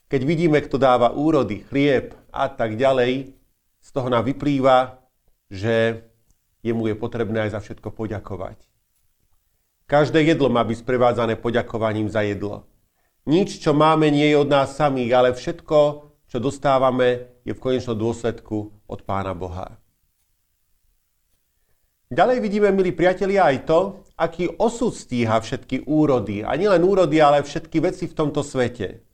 Keď 0.07 0.21
vidíme, 0.23 0.63
kto 0.63 0.79
dáva 0.79 1.11
úrody, 1.11 1.67
chlieb 1.67 2.15
a 2.31 2.47
tak 2.47 2.79
ďalej, 2.79 3.35
z 3.83 3.89
toho 3.91 4.09
nám 4.09 4.25
vyplýva, 4.29 5.03
že 5.51 6.07
jemu 6.63 6.93
je 6.93 6.97
potrebné 6.97 7.49
aj 7.49 7.59
za 7.59 7.61
všetko 7.61 7.91
poďakovať. 7.91 8.74
Každé 9.85 10.25
jedlo 10.25 10.49
má 10.49 10.65
byť 10.65 10.81
sprevádzané 10.81 11.37
poďakovaním 11.37 12.09
za 12.09 12.25
jedlo. 12.25 12.65
Nič, 13.29 13.61
čo 13.61 13.77
máme, 13.77 14.09
nie 14.09 14.33
je 14.33 14.41
od 14.41 14.49
nás 14.49 14.77
samých, 14.77 15.13
ale 15.13 15.29
všetko, 15.37 15.79
čo 16.29 16.39
dostávame, 16.41 17.41
je 17.45 17.53
v 17.53 17.61
konečnom 17.61 17.97
dôsledku 17.97 18.73
od 18.89 19.01
Pána 19.05 19.37
Boha. 19.37 19.77
Ďalej 22.09 22.41
vidíme, 22.41 22.69
milí 22.73 22.93
priatelia, 22.97 23.49
aj 23.49 23.69
to, 23.69 23.81
aký 24.17 24.49
osud 24.57 24.93
stíha 24.93 25.41
všetky 25.41 25.85
úrody. 25.85 26.45
A 26.45 26.57
nielen 26.57 26.85
úrody, 26.85 27.21
ale 27.21 27.45
všetky 27.45 27.81
veci 27.81 28.09
v 28.09 28.17
tomto 28.17 28.41
svete. 28.41 29.05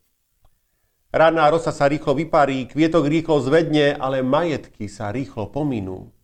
Ranná 1.11 1.51
rosa 1.51 1.75
sa 1.75 1.91
rýchlo 1.91 2.15
vyparí, 2.15 2.71
kvietok 2.71 3.11
rýchlo 3.11 3.43
zvedne, 3.43 3.99
ale 3.99 4.23
majetky 4.23 4.87
sa 4.87 5.11
rýchlo 5.11 5.51
pominú. 5.51 6.15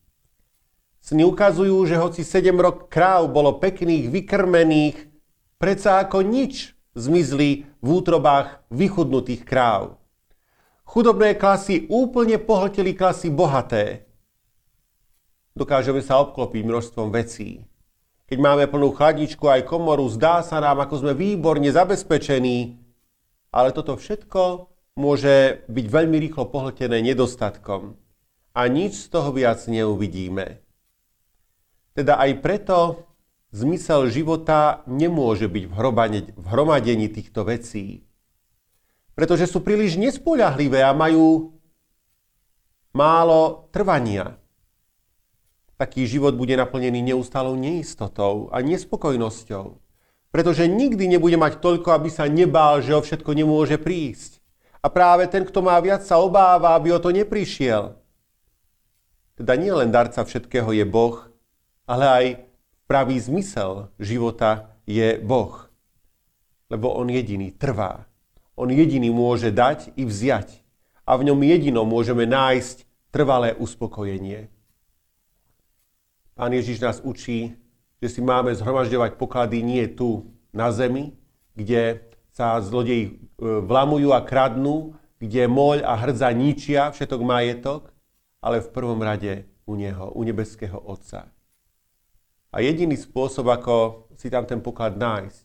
Sny 1.06 1.22
ukazujú, 1.22 1.86
že 1.86 2.02
hoci 2.02 2.26
7 2.26 2.50
rok 2.58 2.90
kráv 2.90 3.30
bolo 3.30 3.62
pekných, 3.62 4.10
vykrmených, 4.10 5.06
predsa 5.54 6.02
ako 6.02 6.26
nič 6.26 6.74
zmizli 6.98 7.62
v 7.78 7.88
útrobách 8.02 8.66
vychudnutých 8.74 9.46
kráv. 9.46 10.02
Chudobné 10.82 11.38
klasy 11.38 11.86
úplne 11.86 12.42
pohltili 12.42 12.90
klasy 12.98 13.30
bohaté. 13.30 14.10
Dokážeme 15.54 16.02
sa 16.02 16.18
obklopiť 16.26 16.66
množstvom 16.66 17.14
vecí. 17.14 17.62
Keď 18.26 18.38
máme 18.42 18.66
plnú 18.66 18.90
chladničku 18.90 19.46
aj 19.46 19.62
komoru, 19.62 20.10
zdá 20.10 20.42
sa 20.42 20.58
nám, 20.58 20.82
ako 20.82 21.06
sme 21.06 21.14
výborne 21.14 21.70
zabezpečení, 21.70 22.82
ale 23.54 23.70
toto 23.70 23.94
všetko 23.94 24.74
môže 24.98 25.62
byť 25.70 25.86
veľmi 25.86 26.18
rýchlo 26.18 26.50
pohltené 26.50 26.98
nedostatkom 26.98 27.94
a 28.58 28.60
nič 28.66 29.06
z 29.06 29.06
toho 29.06 29.30
viac 29.30 29.62
neuvidíme. 29.70 30.65
Teda 31.96 32.20
aj 32.20 32.44
preto 32.44 33.08
zmysel 33.56 34.12
života 34.12 34.84
nemôže 34.84 35.48
byť 35.48 35.64
v 36.36 36.44
hromadení 36.44 37.08
týchto 37.08 37.48
vecí. 37.48 38.04
Pretože 39.16 39.48
sú 39.48 39.64
príliš 39.64 39.96
nespoľahlivé 39.96 40.84
a 40.84 40.92
majú 40.92 41.56
málo 42.92 43.72
trvania. 43.72 44.36
Taký 45.80 46.04
život 46.04 46.36
bude 46.36 46.52
naplnený 46.52 47.00
neustálou 47.00 47.56
neistotou 47.56 48.52
a 48.52 48.60
nespokojnosťou. 48.60 49.80
Pretože 50.28 50.68
nikdy 50.68 51.16
nebude 51.16 51.40
mať 51.40 51.64
toľko, 51.64 51.96
aby 51.96 52.12
sa 52.12 52.28
nebál, 52.28 52.84
že 52.84 52.92
o 52.92 53.00
všetko 53.00 53.32
nemôže 53.32 53.80
prísť. 53.80 54.44
A 54.84 54.92
práve 54.92 55.24
ten, 55.32 55.48
kto 55.48 55.64
má 55.64 55.80
viac, 55.80 56.04
sa 56.04 56.20
obáva, 56.20 56.76
aby 56.76 56.92
o 56.92 57.00
to 57.00 57.08
neprišiel. 57.08 57.96
Teda 59.36 59.56
nie 59.56 59.72
len 59.72 59.88
darca 59.88 60.24
všetkého 60.24 60.76
je 60.76 60.84
Boh, 60.84 61.35
ale 61.86 62.04
aj 62.04 62.24
pravý 62.90 63.18
zmysel 63.22 63.90
života 63.98 64.74
je 64.86 65.18
Boh. 65.22 65.70
Lebo 66.66 66.90
On 66.94 67.06
jediný 67.06 67.54
trvá. 67.54 68.10
On 68.58 68.66
jediný 68.66 69.10
môže 69.14 69.54
dať 69.54 69.94
i 69.94 70.02
vziať. 70.02 70.62
A 71.06 71.14
v 71.14 71.30
ňom 71.30 71.38
jedinom 71.46 71.86
môžeme 71.86 72.26
nájsť 72.26 72.82
trvalé 73.14 73.54
uspokojenie. 73.54 74.50
Pán 76.34 76.52
Ježiš 76.52 76.82
nás 76.82 76.98
učí, 77.00 77.54
že 78.02 78.08
si 78.12 78.20
máme 78.20 78.52
zhromažďovať 78.52 79.16
poklady 79.16 79.62
nie 79.62 79.86
tu 79.88 80.34
na 80.52 80.68
zemi, 80.74 81.16
kde 81.56 82.04
sa 82.34 82.60
zlodeji 82.60 83.08
e, 83.08 83.12
vlamujú 83.40 84.12
a 84.12 84.20
kradnú, 84.20 84.98
kde 85.16 85.48
moľ 85.48 85.80
a 85.80 85.96
hrdza 85.96 86.28
ničia 86.36 86.92
všetok 86.92 87.20
majetok, 87.24 87.88
ale 88.44 88.60
v 88.60 88.68
prvom 88.68 89.00
rade 89.00 89.48
u 89.64 89.80
Neho, 89.80 90.12
u 90.12 90.20
nebeského 90.20 90.76
Otca. 90.76 91.32
A 92.56 92.64
jediný 92.64 92.96
spôsob, 92.96 93.52
ako 93.52 94.08
si 94.16 94.32
tam 94.32 94.48
ten 94.48 94.64
poklad 94.64 94.96
nájsť, 94.96 95.44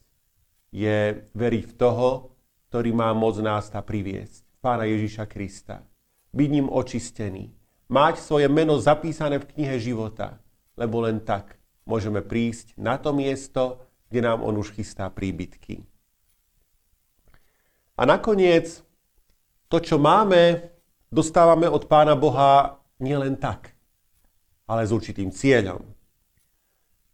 je 0.71 1.27
veriť 1.35 1.63
v 1.67 1.73
toho, 1.75 2.31
ktorý 2.71 2.95
má 2.95 3.11
moc 3.11 3.35
nás 3.43 3.67
tá 3.67 3.83
priviesť, 3.83 4.47
Pána 4.63 4.87
Ježiša 4.87 5.27
Krista. 5.27 5.83
Byť 6.31 6.47
ním 6.47 6.71
očistený. 6.71 7.51
Mať 7.91 8.23
svoje 8.23 8.47
meno 8.47 8.79
zapísané 8.79 9.43
v 9.43 9.49
knihe 9.51 9.75
života, 9.75 10.39
lebo 10.79 11.03
len 11.03 11.19
tak 11.19 11.59
môžeme 11.83 12.23
prísť 12.23 12.79
na 12.79 12.95
to 12.95 13.11
miesto, 13.11 13.83
kde 14.07 14.31
nám 14.31 14.39
on 14.39 14.55
už 14.55 14.71
chystá 14.71 15.11
príbytky. 15.11 15.83
A 17.99 18.07
nakoniec, 18.07 18.79
to, 19.67 19.83
čo 19.83 19.99
máme, 19.99 20.71
dostávame 21.11 21.67
od 21.67 21.91
Pána 21.91 22.15
Boha 22.15 22.79
nielen 23.03 23.35
tak, 23.35 23.75
ale 24.63 24.87
s 24.87 24.95
určitým 24.95 25.27
cieľom. 25.35 25.99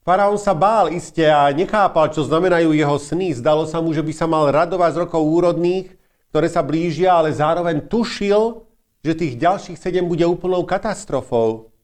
Faraón 0.07 0.39
sa 0.39 0.55
bál 0.55 0.87
iste 0.95 1.27
a 1.27 1.51
nechápal, 1.51 2.07
čo 2.15 2.23
znamenajú 2.23 2.71
jeho 2.71 2.95
sny. 2.95 3.35
Zdalo 3.35 3.67
sa 3.67 3.83
mu, 3.83 3.91
že 3.91 3.99
by 3.99 4.15
sa 4.15 4.23
mal 4.23 4.47
radovať 4.47 4.95
z 4.95 4.99
rokov 5.03 5.19
úrodných, 5.19 5.91
ktoré 6.31 6.47
sa 6.47 6.63
blížia, 6.63 7.11
ale 7.11 7.35
zároveň 7.35 7.83
tušil, 7.91 8.63
že 9.03 9.19
tých 9.19 9.35
ďalších 9.35 9.75
sedem 9.75 10.07
bude 10.07 10.23
úplnou 10.23 10.63
katastrofou. 10.63 11.75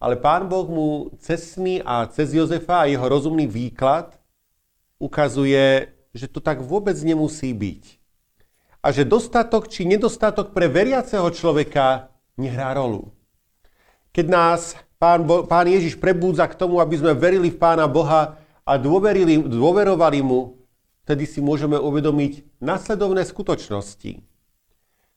Ale 0.00 0.16
pán 0.16 0.48
Boh 0.48 0.64
mu 0.64 0.88
cez 1.20 1.60
sny 1.60 1.84
a 1.84 2.08
cez 2.08 2.32
Jozefa 2.32 2.88
a 2.88 2.88
jeho 2.88 3.04
rozumný 3.04 3.44
výklad 3.44 4.16
ukazuje, 4.96 5.92
že 6.16 6.24
to 6.24 6.40
tak 6.40 6.64
vôbec 6.64 6.96
nemusí 7.04 7.52
byť. 7.52 8.00
A 8.80 8.96
že 8.96 9.04
dostatok 9.04 9.68
či 9.68 9.84
nedostatok 9.84 10.56
pre 10.56 10.72
veriaceho 10.72 11.28
človeka 11.36 12.16
nehrá 12.40 12.72
rolu. 12.72 13.12
Keď 14.16 14.24
nás 14.24 14.72
pán, 14.98 15.24
Bo- 15.24 15.46
pán 15.46 15.70
Ježiš 15.70 15.96
prebúdza 15.96 16.44
k 16.50 16.58
tomu, 16.58 16.82
aby 16.82 16.98
sme 16.98 17.14
verili 17.14 17.54
v 17.54 17.58
Pána 17.58 17.86
Boha 17.86 18.36
a 18.66 18.72
dôverili, 18.76 19.38
dôverovali 19.40 20.20
mu, 20.20 20.58
vtedy 21.06 21.24
si 21.24 21.40
môžeme 21.40 21.78
uvedomiť 21.78 22.60
nasledovné 22.60 23.24
skutočnosti. 23.24 24.20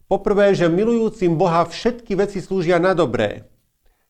Poprvé, 0.07 0.53
že 0.55 0.71
milujúcim 0.71 1.35
Boha 1.35 1.65
všetky 1.65 2.15
veci 2.15 2.39
slúžia 2.39 2.79
na 2.79 2.95
dobré. 2.95 3.49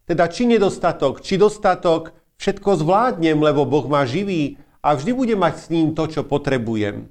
Teda 0.06 0.28
či 0.28 0.50
nedostatok, 0.50 1.24
či 1.24 1.40
dostatok, 1.40 2.14
všetko 2.42 2.82
zvládnem, 2.82 3.38
lebo 3.38 3.70
Boh 3.70 3.86
ma 3.86 4.04
živí 4.04 4.58
a 4.82 4.98
vždy 4.98 5.12
budem 5.14 5.40
mať 5.40 5.56
s 5.62 5.66
ním 5.70 5.94
to, 5.94 6.10
čo 6.10 6.22
potrebujem. 6.26 7.06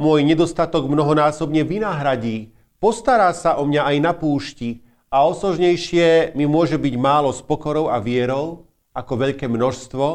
Môj 0.00 0.20
nedostatok 0.24 0.88
mnohonásobne 0.88 1.64
vynahradí, 1.64 2.56
postará 2.80 3.32
sa 3.36 3.60
o 3.60 3.68
mňa 3.68 3.82
aj 3.84 3.96
na 4.00 4.12
púšti 4.16 4.85
a 5.10 5.22
osožnejšie 5.26 6.34
mi 6.34 6.44
môže 6.50 6.74
byť 6.74 6.94
málo 6.98 7.30
s 7.30 7.38
pokorou 7.42 7.86
a 7.90 8.02
vierou, 8.02 8.66
ako 8.90 9.12
veľké 9.28 9.46
množstvo 9.46 10.06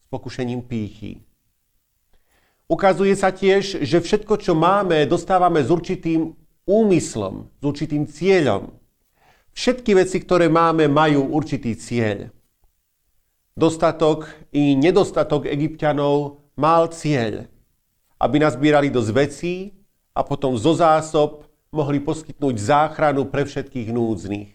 s 0.00 0.06
pokušením 0.08 0.64
pýchy. 0.64 1.20
Ukazuje 2.70 3.18
sa 3.18 3.34
tiež, 3.34 3.82
že 3.82 3.98
všetko, 3.98 4.38
čo 4.38 4.54
máme, 4.54 5.02
dostávame 5.10 5.58
s 5.58 5.74
určitým 5.74 6.38
úmyslom, 6.62 7.50
s 7.58 7.62
určitým 7.66 8.06
cieľom. 8.06 8.70
Všetky 9.50 9.98
veci, 9.98 10.22
ktoré 10.22 10.46
máme, 10.46 10.86
majú 10.86 11.34
určitý 11.34 11.74
cieľ. 11.74 12.30
Dostatok 13.58 14.30
i 14.54 14.78
nedostatok 14.78 15.50
egyptianov 15.50 16.46
mal 16.54 16.86
cieľ, 16.94 17.50
aby 18.22 18.38
nazbierali 18.38 18.86
dosť 18.86 19.10
vecí 19.10 19.54
a 20.14 20.22
potom 20.22 20.54
zo 20.54 20.70
zásob 20.78 21.49
mohli 21.70 22.02
poskytnúť 22.02 22.58
záchranu 22.58 23.30
pre 23.30 23.46
všetkých 23.46 23.94
núdznych. 23.94 24.50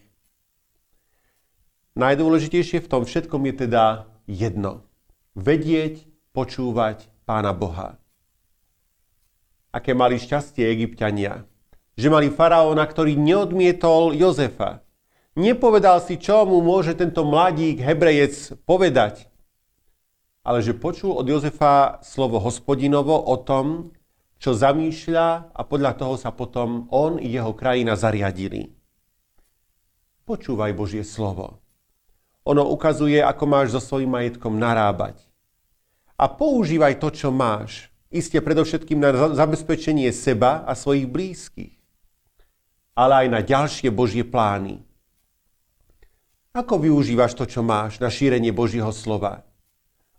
Najdôležitejšie 1.96 2.84
v 2.84 2.90
tom 2.92 3.08
všetkom 3.08 3.40
je 3.48 3.54
teda 3.64 4.04
jedno. 4.28 4.84
Vedieť, 5.32 6.04
počúvať 6.36 7.08
Pána 7.24 7.56
Boha. 7.56 7.96
Aké 9.72 9.96
mali 9.96 10.20
šťastie 10.20 10.68
egyptiania, 10.68 11.48
že 11.96 12.12
mali 12.12 12.28
faraóna, 12.28 12.84
ktorý 12.84 13.16
neodmietol 13.16 14.12
Jozefa. 14.12 14.84
Nepovedal 15.36 16.04
si, 16.04 16.20
čo 16.20 16.44
mu 16.44 16.60
môže 16.60 16.92
tento 16.96 17.24
mladík, 17.24 17.80
hebrejec, 17.80 18.60
povedať, 18.68 19.32
ale 20.44 20.60
že 20.60 20.76
počul 20.76 21.16
od 21.16 21.24
Jozefa 21.24 22.04
slovo 22.04 22.40
hospodinovo 22.44 23.16
o 23.16 23.36
tom, 23.40 23.96
čo 24.36 24.52
zamýšľa 24.52 25.56
a 25.56 25.60
podľa 25.64 25.92
toho 25.96 26.14
sa 26.20 26.32
potom 26.32 26.88
on 26.92 27.16
i 27.16 27.28
jeho 27.32 27.56
krajina 27.56 27.96
zariadili. 27.96 28.72
Počúvaj 30.26 30.72
Božie 30.74 31.06
slovo. 31.06 31.62
Ono 32.46 32.62
ukazuje, 32.70 33.18
ako 33.22 33.44
máš 33.46 33.66
so 33.74 33.80
svojím 33.82 34.14
majetkom 34.14 34.54
narábať. 34.54 35.18
A 36.14 36.30
používaj 36.30 37.02
to, 37.02 37.10
čo 37.10 37.28
máš. 37.34 37.90
Isté 38.06 38.38
predovšetkým 38.38 39.02
na 39.02 39.10
zabezpečenie 39.34 40.08
seba 40.14 40.62
a 40.62 40.78
svojich 40.78 41.10
blízkych. 41.10 41.74
Ale 42.96 43.26
aj 43.26 43.28
na 43.28 43.40
ďalšie 43.42 43.90
Božie 43.90 44.24
plány. 44.24 44.86
Ako 46.56 46.80
využívaš 46.80 47.36
to, 47.36 47.44
čo 47.44 47.60
máš 47.60 48.00
na 48.00 48.08
šírenie 48.08 48.48
Božieho 48.48 48.88
slova? 48.88 49.44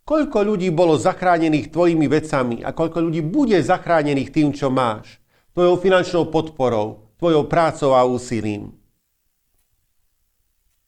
Koľko 0.08 0.40
ľudí 0.40 0.72
bolo 0.72 0.96
zachránených 0.96 1.68
tvojimi 1.68 2.08
vecami 2.08 2.64
a 2.64 2.72
koľko 2.72 3.12
ľudí 3.12 3.20
bude 3.20 3.60
zachránených 3.60 4.32
tým, 4.32 4.56
čo 4.56 4.72
máš, 4.72 5.20
tvojou 5.52 5.76
finančnou 5.76 6.32
podporou, 6.32 7.12
tvojou 7.20 7.44
prácou 7.44 7.92
a 7.92 8.08
úsilím. 8.08 8.72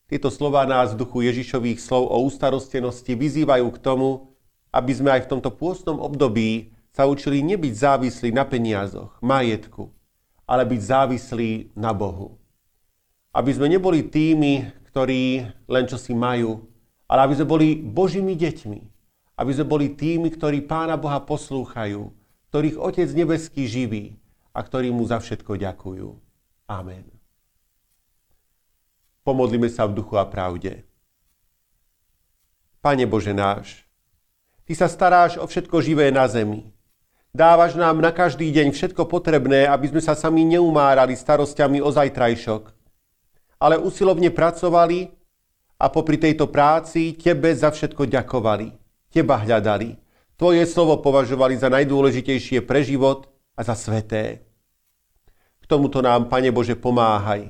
Tieto 0.07 0.31
slova 0.31 0.63
nás 0.63 0.95
v 0.95 1.03
duchu 1.03 1.27
Ježišových 1.27 1.83
slov 1.83 2.07
o 2.07 2.23
ústarostenosti 2.31 3.11
vyzývajú 3.11 3.67
k 3.75 3.81
tomu, 3.83 4.39
aby 4.71 4.95
sme 4.95 5.11
aj 5.11 5.27
v 5.27 5.31
tomto 5.35 5.51
pôstnom 5.51 5.99
období 5.99 6.71
sa 6.95 7.03
učili 7.03 7.43
nebyť 7.43 7.73
závislí 7.75 8.31
na 8.31 8.47
peniazoch, 8.47 9.19
majetku, 9.19 9.91
ale 10.47 10.63
byť 10.63 10.79
závislí 10.79 11.75
na 11.75 11.91
Bohu. 11.91 12.39
Aby 13.35 13.51
sme 13.51 13.67
neboli 13.67 13.99
tými, 13.99 14.63
ktorí 14.87 15.43
len 15.67 15.85
čo 15.91 15.99
si 15.99 16.15
majú, 16.15 16.63
ale 17.03 17.27
aby 17.27 17.33
sme 17.35 17.51
boli 17.51 17.67
Božími 17.75 18.33
deťmi, 18.33 18.98
aby 19.39 19.51
sme 19.55 19.65
boli 19.71 19.87
tými, 19.95 20.27
ktorí 20.35 20.67
Pána 20.67 20.99
Boha 20.99 21.23
poslúchajú, 21.23 22.11
ktorých 22.51 22.75
Otec 22.75 23.07
nebeský 23.15 23.71
živí 23.71 24.19
a 24.51 24.59
ktorí 24.59 24.91
mu 24.91 25.07
za 25.07 25.23
všetko 25.23 25.55
ďakujú. 25.55 26.09
Amen. 26.67 27.07
Pomodlíme 29.23 29.71
sa 29.71 29.87
v 29.87 29.95
duchu 29.95 30.19
a 30.19 30.27
pravde. 30.27 30.83
Pane 32.83 33.07
Bože 33.07 33.31
náš, 33.31 33.87
Ty 34.67 34.85
sa 34.85 34.87
staráš 34.91 35.41
o 35.41 35.49
všetko 35.49 35.81
živé 35.81 36.13
na 36.13 36.29
zemi. 36.29 36.69
Dávaš 37.33 37.73
nám 37.73 38.01
na 38.01 38.13
každý 38.13 38.53
deň 38.53 38.73
všetko 38.73 39.09
potrebné, 39.09 39.65
aby 39.65 39.89
sme 39.89 40.01
sa 40.01 40.13
sami 40.13 40.45
neumárali 40.45 41.17
starostiami 41.17 41.81
o 41.81 41.89
zajtrajšok, 41.89 42.63
ale 43.57 43.81
usilovne 43.81 44.29
pracovali 44.29 45.09
a 45.79 45.85
popri 45.89 46.21
tejto 46.21 46.49
práci 46.49 47.17
Tebe 47.17 47.49
za 47.53 47.73
všetko 47.73 48.09
ďakovali. 48.09 48.78
Teba 49.09 49.41
hľadali. 49.41 49.97
Tvoje 50.37 50.63
slovo 50.69 51.01
považovali 51.01 51.57
za 51.57 51.67
najdôležitejšie 51.67 52.61
pre 52.63 52.85
život 52.85 53.27
a 53.57 53.65
za 53.65 53.73
sveté. 53.73 54.45
K 55.59 55.65
tomuto 55.65 55.99
nám, 55.99 56.29
Pane 56.29 56.53
Bože, 56.53 56.77
pomáhaj. 56.77 57.49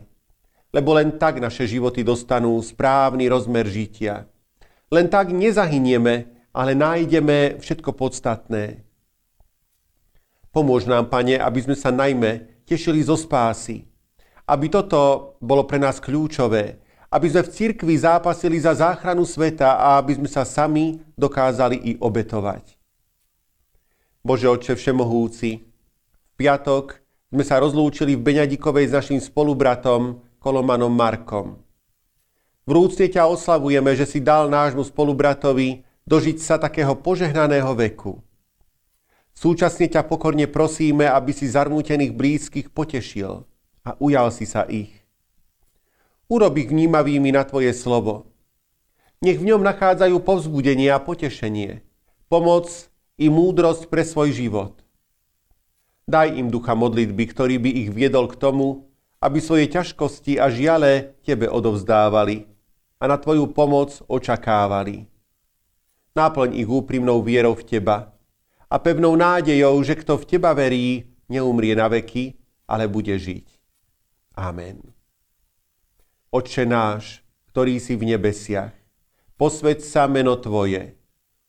Lebo 0.71 0.95
len 0.95 1.19
tak 1.19 1.43
naše 1.43 1.67
životy 1.67 2.01
dostanú 2.01 2.55
správny 2.63 3.27
rozmer 3.27 3.67
žitia. 3.67 4.25
Len 4.89 5.11
tak 5.11 5.35
nezahynieme, 5.35 6.31
ale 6.55 6.71
nájdeme 6.73 7.61
všetko 7.61 7.93
podstatné. 7.93 8.81
Pomôž 10.49 10.89
nám, 10.89 11.13
Pane, 11.13 11.37
aby 11.37 11.59
sme 11.61 11.75
sa 11.77 11.93
najmä 11.93 12.63
tešili 12.65 13.05
zo 13.05 13.13
spásy. 13.13 13.85
Aby 14.49 14.71
toto 14.73 15.35
bolo 15.37 15.67
pre 15.69 15.77
nás 15.77 16.01
kľúčové, 16.01 16.81
aby 17.09 17.27
sme 17.29 17.41
v 17.41 17.53
cirkvi 17.53 17.95
zápasili 17.97 18.61
za 18.61 18.77
záchranu 18.77 19.25
sveta 19.25 19.81
a 19.81 19.97
aby 19.97 20.21
sme 20.21 20.29
sa 20.29 20.45
sami 20.45 21.01
dokázali 21.17 21.77
i 21.81 21.91
obetovať. 21.97 22.77
Bože 24.21 24.45
Otče 24.45 24.77
Všemohúci, 24.77 25.65
v 25.65 26.31
piatok 26.37 27.01
sme 27.33 27.41
sa 27.41 27.57
rozlúčili 27.57 28.13
v 28.13 28.25
Beňadikovej 28.25 28.85
s 28.89 28.93
našim 28.93 29.19
spolubratom 29.21 30.21
Kolomanom 30.37 30.93
Markom. 30.93 31.57
Vrúcne 32.69 33.09
ťa 33.09 33.25
oslavujeme, 33.25 33.97
že 33.97 34.05
si 34.05 34.21
dal 34.21 34.45
nášmu 34.45 34.85
spolubratovi 34.85 35.81
dožiť 36.05 36.37
sa 36.37 36.61
takého 36.61 36.93
požehnaného 36.93 37.73
veku. 37.73 38.21
Súčasne 39.33 39.89
ťa 39.89 40.05
pokorne 40.05 40.45
prosíme, 40.51 41.07
aby 41.07 41.31
si 41.33 41.49
zarmútených 41.49 42.13
blízkych 42.13 42.67
potešil 42.69 43.47
a 43.87 43.95
ujal 43.97 44.29
si 44.35 44.43
sa 44.43 44.67
ich. 44.67 44.98
Urob 46.29 46.61
ich 46.61 46.69
vnímavými 46.69 47.33
na 47.33 47.41
Tvoje 47.41 47.73
slovo. 47.73 48.29
Nech 49.25 49.41
v 49.41 49.49
ňom 49.49 49.65
nachádzajú 49.65 50.21
povzbudenie 50.21 50.93
a 50.93 51.01
potešenie, 51.01 51.81
pomoc 52.29 52.69
i 53.17 53.33
múdrosť 53.33 53.89
pre 53.89 54.05
svoj 54.05 54.37
život. 54.37 54.77
Daj 56.05 56.37
im 56.37 56.53
ducha 56.53 56.77
modlitby, 56.77 57.23
ktorý 57.33 57.57
by 57.57 57.69
ich 57.81 57.89
viedol 57.89 58.29
k 58.29 58.37
tomu, 58.37 58.85
aby 59.17 59.41
svoje 59.41 59.73
ťažkosti 59.73 60.37
a 60.37 60.53
žiale 60.53 61.17
Tebe 61.25 61.49
odovzdávali 61.49 62.45
a 63.01 63.09
na 63.09 63.17
Tvoju 63.17 63.49
pomoc 63.49 63.97
očakávali. 64.05 65.09
Náplň 66.13 66.61
ich 66.61 66.69
úprimnou 66.69 67.25
vierou 67.25 67.57
v 67.57 67.65
Teba 67.65 68.13
a 68.69 68.75
pevnou 68.77 69.17
nádejou, 69.17 69.81
že 69.81 69.97
kto 69.97 70.21
v 70.21 70.27
Teba 70.29 70.53
verí, 70.53 71.09
neumrie 71.25 71.73
na 71.73 71.89
veky, 71.89 72.37
ale 72.69 72.85
bude 72.85 73.17
žiť. 73.17 73.49
Amen. 74.37 74.98
Oče 76.29 76.61
náš, 76.61 77.25
ktorý 77.49 77.81
si 77.81 77.97
v 77.97 78.13
nebesiach, 78.13 78.77
posveď 79.33 79.81
sa 79.81 80.05
meno 80.05 80.37
Tvoje, 80.37 80.93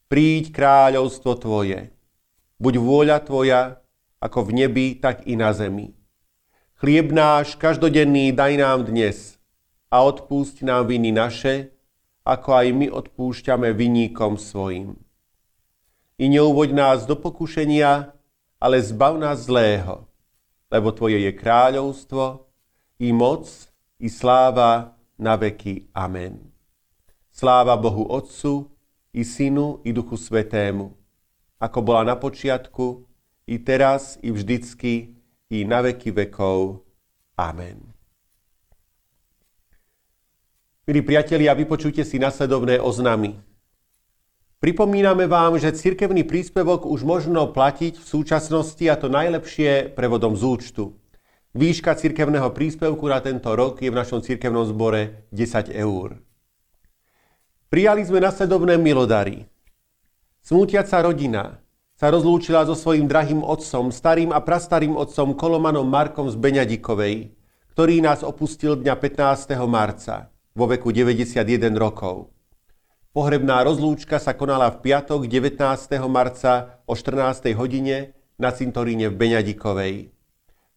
príď 0.08 0.56
kráľovstvo 0.56 1.36
Tvoje, 1.36 1.92
buď 2.56 2.74
vôľa 2.80 3.20
Tvoja, 3.20 3.84
ako 4.24 4.48
v 4.48 4.64
nebi, 4.64 4.86
tak 4.96 5.28
i 5.28 5.36
na 5.36 5.52
zemi. 5.52 5.92
Chlieb 6.80 7.12
náš 7.12 7.60
každodenný 7.60 8.32
daj 8.32 8.56
nám 8.56 8.88
dnes 8.88 9.36
a 9.92 10.00
odpúšť 10.00 10.64
nám 10.64 10.88
viny 10.88 11.12
naše, 11.12 11.76
ako 12.24 12.48
aj 12.48 12.66
my 12.72 12.86
odpúšťame 12.88 13.76
viníkom 13.76 14.40
svojim. 14.40 14.96
I 16.16 16.24
neuvoď 16.32 16.72
nás 16.72 16.98
do 17.04 17.20
pokušenia, 17.20 18.16
ale 18.56 18.76
zbav 18.80 19.20
nás 19.20 19.44
zlého, 19.44 20.08
lebo 20.72 20.88
Tvoje 20.88 21.20
je 21.20 21.36
kráľovstvo, 21.36 22.48
i 22.96 23.12
moc, 23.12 23.69
i 24.00 24.08
sláva 24.08 24.96
na 25.20 25.36
veky. 25.36 25.92
Amen. 25.92 26.40
Sláva 27.30 27.76
Bohu 27.76 28.08
Otcu, 28.08 28.72
i 29.12 29.24
Synu, 29.24 29.84
i 29.84 29.92
Duchu 29.92 30.16
Svetému, 30.16 30.96
ako 31.60 31.78
bola 31.84 32.02
na 32.04 32.16
počiatku, 32.16 33.04
i 33.44 33.58
teraz, 33.60 34.16
i 34.22 34.32
vždycky, 34.32 35.14
i 35.50 35.66
na 35.68 35.84
veky 35.84 36.10
vekov. 36.10 36.86
Amen. 37.36 37.90
Milí 40.86 41.02
priatelia, 41.06 41.54
vypočujte 41.54 42.02
si 42.02 42.18
nasledovné 42.18 42.80
oznamy. 42.80 43.38
Pripomíname 44.60 45.24
vám, 45.24 45.56
že 45.56 45.72
cirkevný 45.72 46.20
príspevok 46.20 46.84
už 46.84 47.00
možno 47.06 47.48
platiť 47.48 47.96
v 47.96 48.04
súčasnosti 48.04 48.84
a 48.84 48.94
to 48.96 49.08
najlepšie 49.08 49.96
prevodom 49.96 50.36
z 50.36 50.42
účtu. 50.44 50.99
Výška 51.50 51.98
cirkevného 51.98 52.54
príspevku 52.54 53.10
na 53.10 53.18
tento 53.18 53.50
rok 53.50 53.82
je 53.82 53.90
v 53.90 53.98
našom 53.98 54.22
cirkevnom 54.22 54.62
zbore 54.70 55.26
10 55.34 55.74
eur. 55.74 56.22
Prijali 57.66 58.06
sme 58.06 58.22
nasledovné 58.22 58.78
milodary. 58.78 59.50
Smútiaca 60.46 61.02
rodina 61.02 61.58
sa 61.98 62.06
rozlúčila 62.14 62.62
so 62.70 62.78
svojím 62.78 63.10
drahým 63.10 63.42
otcom, 63.42 63.90
starým 63.90 64.30
a 64.30 64.38
prastarým 64.38 64.94
otcom 64.94 65.34
Kolomanom 65.34 65.90
Markom 65.90 66.30
z 66.30 66.38
Beňadikovej, 66.38 67.34
ktorý 67.74 67.98
nás 67.98 68.22
opustil 68.22 68.78
dňa 68.78 68.94
15. 68.94 69.50
marca 69.66 70.30
vo 70.54 70.70
veku 70.70 70.94
91 70.94 71.42
rokov. 71.74 72.30
Pohrebná 73.10 73.66
rozlúčka 73.66 74.22
sa 74.22 74.38
konala 74.38 74.70
v 74.70 74.86
piatok 74.86 75.26
19. 75.26 75.58
marca 76.06 76.78
o 76.86 76.94
14. 76.94 77.58
hodine 77.58 78.14
na 78.38 78.54
cintoríne 78.54 79.10
v 79.10 79.18
Beňadikovej. 79.18 80.19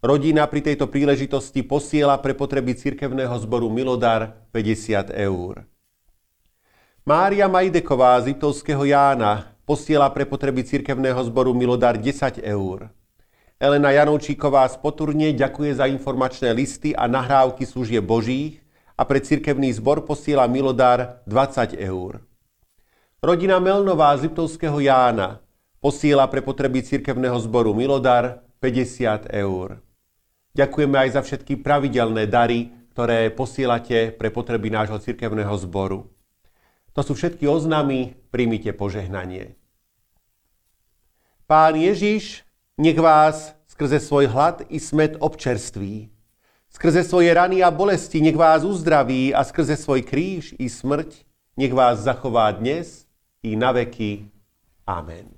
Rodina 0.04 0.44
pri 0.52 0.60
tejto 0.60 0.92
príležitosti 0.92 1.64
posiela 1.64 2.20
pre 2.20 2.36
potreby 2.36 2.76
cirkevného 2.76 3.40
zboru 3.40 3.72
Milodar 3.72 4.36
50 4.52 5.16
eur. 5.16 5.64
Mária 7.08 7.48
Majdeková 7.48 8.20
z 8.20 8.36
Iptovského 8.36 8.84
Jána 8.84 9.56
posiela 9.64 10.12
pre 10.12 10.28
potreby 10.28 10.68
cirkevného 10.68 11.24
zboru 11.24 11.56
Milodar 11.56 11.96
10 11.96 12.44
eur. 12.44 12.92
Elena 13.56 13.96
Janoučíková 13.96 14.68
z 14.68 14.76
Poturne 14.84 15.32
ďakuje 15.32 15.80
za 15.80 15.88
informačné 15.88 16.52
listy 16.52 16.92
a 16.92 17.08
nahrávky 17.08 17.64
služie 17.64 18.04
Božích 18.04 18.60
a 19.00 19.08
pre 19.08 19.24
cirkevný 19.24 19.72
zbor 19.72 20.04
posiela 20.04 20.52
milodár 20.52 21.24
20 21.32 21.80
eur. 21.80 22.20
Rodina 23.24 23.56
Melnová 23.64 24.12
z 24.20 24.28
Liptovského 24.28 24.84
Jána 24.84 25.40
posiela 25.80 26.28
pre 26.28 26.44
potreby 26.44 26.84
cirkevného 26.84 27.40
zboru 27.40 27.72
milodár 27.72 28.44
50 28.60 29.32
eur. 29.32 29.80
Ďakujeme 30.54 30.96
aj 31.02 31.10
za 31.18 31.22
všetky 31.26 31.66
pravidelné 31.66 32.30
dary, 32.30 32.70
ktoré 32.94 33.34
posielate 33.34 34.14
pre 34.14 34.30
potreby 34.30 34.70
nášho 34.70 35.02
cirkevného 35.02 35.54
zboru. 35.58 36.14
To 36.94 37.02
sú 37.02 37.18
všetky 37.18 37.50
oznámy, 37.50 38.14
príjmite 38.30 38.70
požehnanie. 38.78 39.58
Pán 41.50 41.74
Ježiš, 41.74 42.46
nech 42.78 42.98
vás 43.02 43.58
skrze 43.66 43.98
svoj 43.98 44.30
hlad 44.30 44.62
i 44.70 44.78
smet 44.78 45.18
občerství. 45.18 46.14
Skrze 46.70 47.02
svoje 47.02 47.34
rany 47.34 47.66
a 47.66 47.74
bolesti 47.74 48.22
nech 48.22 48.38
vás 48.38 48.62
uzdraví 48.62 49.34
a 49.34 49.42
skrze 49.42 49.74
svoj 49.74 50.06
kríž 50.06 50.54
i 50.62 50.70
smrť 50.70 51.26
nech 51.58 51.74
vás 51.74 52.02
zachová 52.02 52.54
dnes 52.54 53.06
i 53.42 53.58
na 53.58 53.74
veky. 53.74 54.30
Amen. 54.86 55.34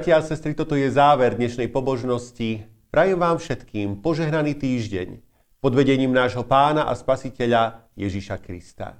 Bratia 0.00 0.16
a 0.16 0.24
sestry, 0.24 0.56
toto 0.56 0.72
je 0.80 0.88
záver 0.88 1.36
dnešnej 1.36 1.68
pobožnosti. 1.68 2.64
Prajem 2.88 3.20
vám 3.20 3.36
všetkým 3.36 4.00
požehnaný 4.00 4.56
týždeň 4.56 5.20
pod 5.60 5.76
vedením 5.76 6.08
nášho 6.08 6.40
pána 6.40 6.88
a 6.88 6.96
spasiteľa 6.96 7.84
Ježiša 8.00 8.40
Krista. 8.40 8.96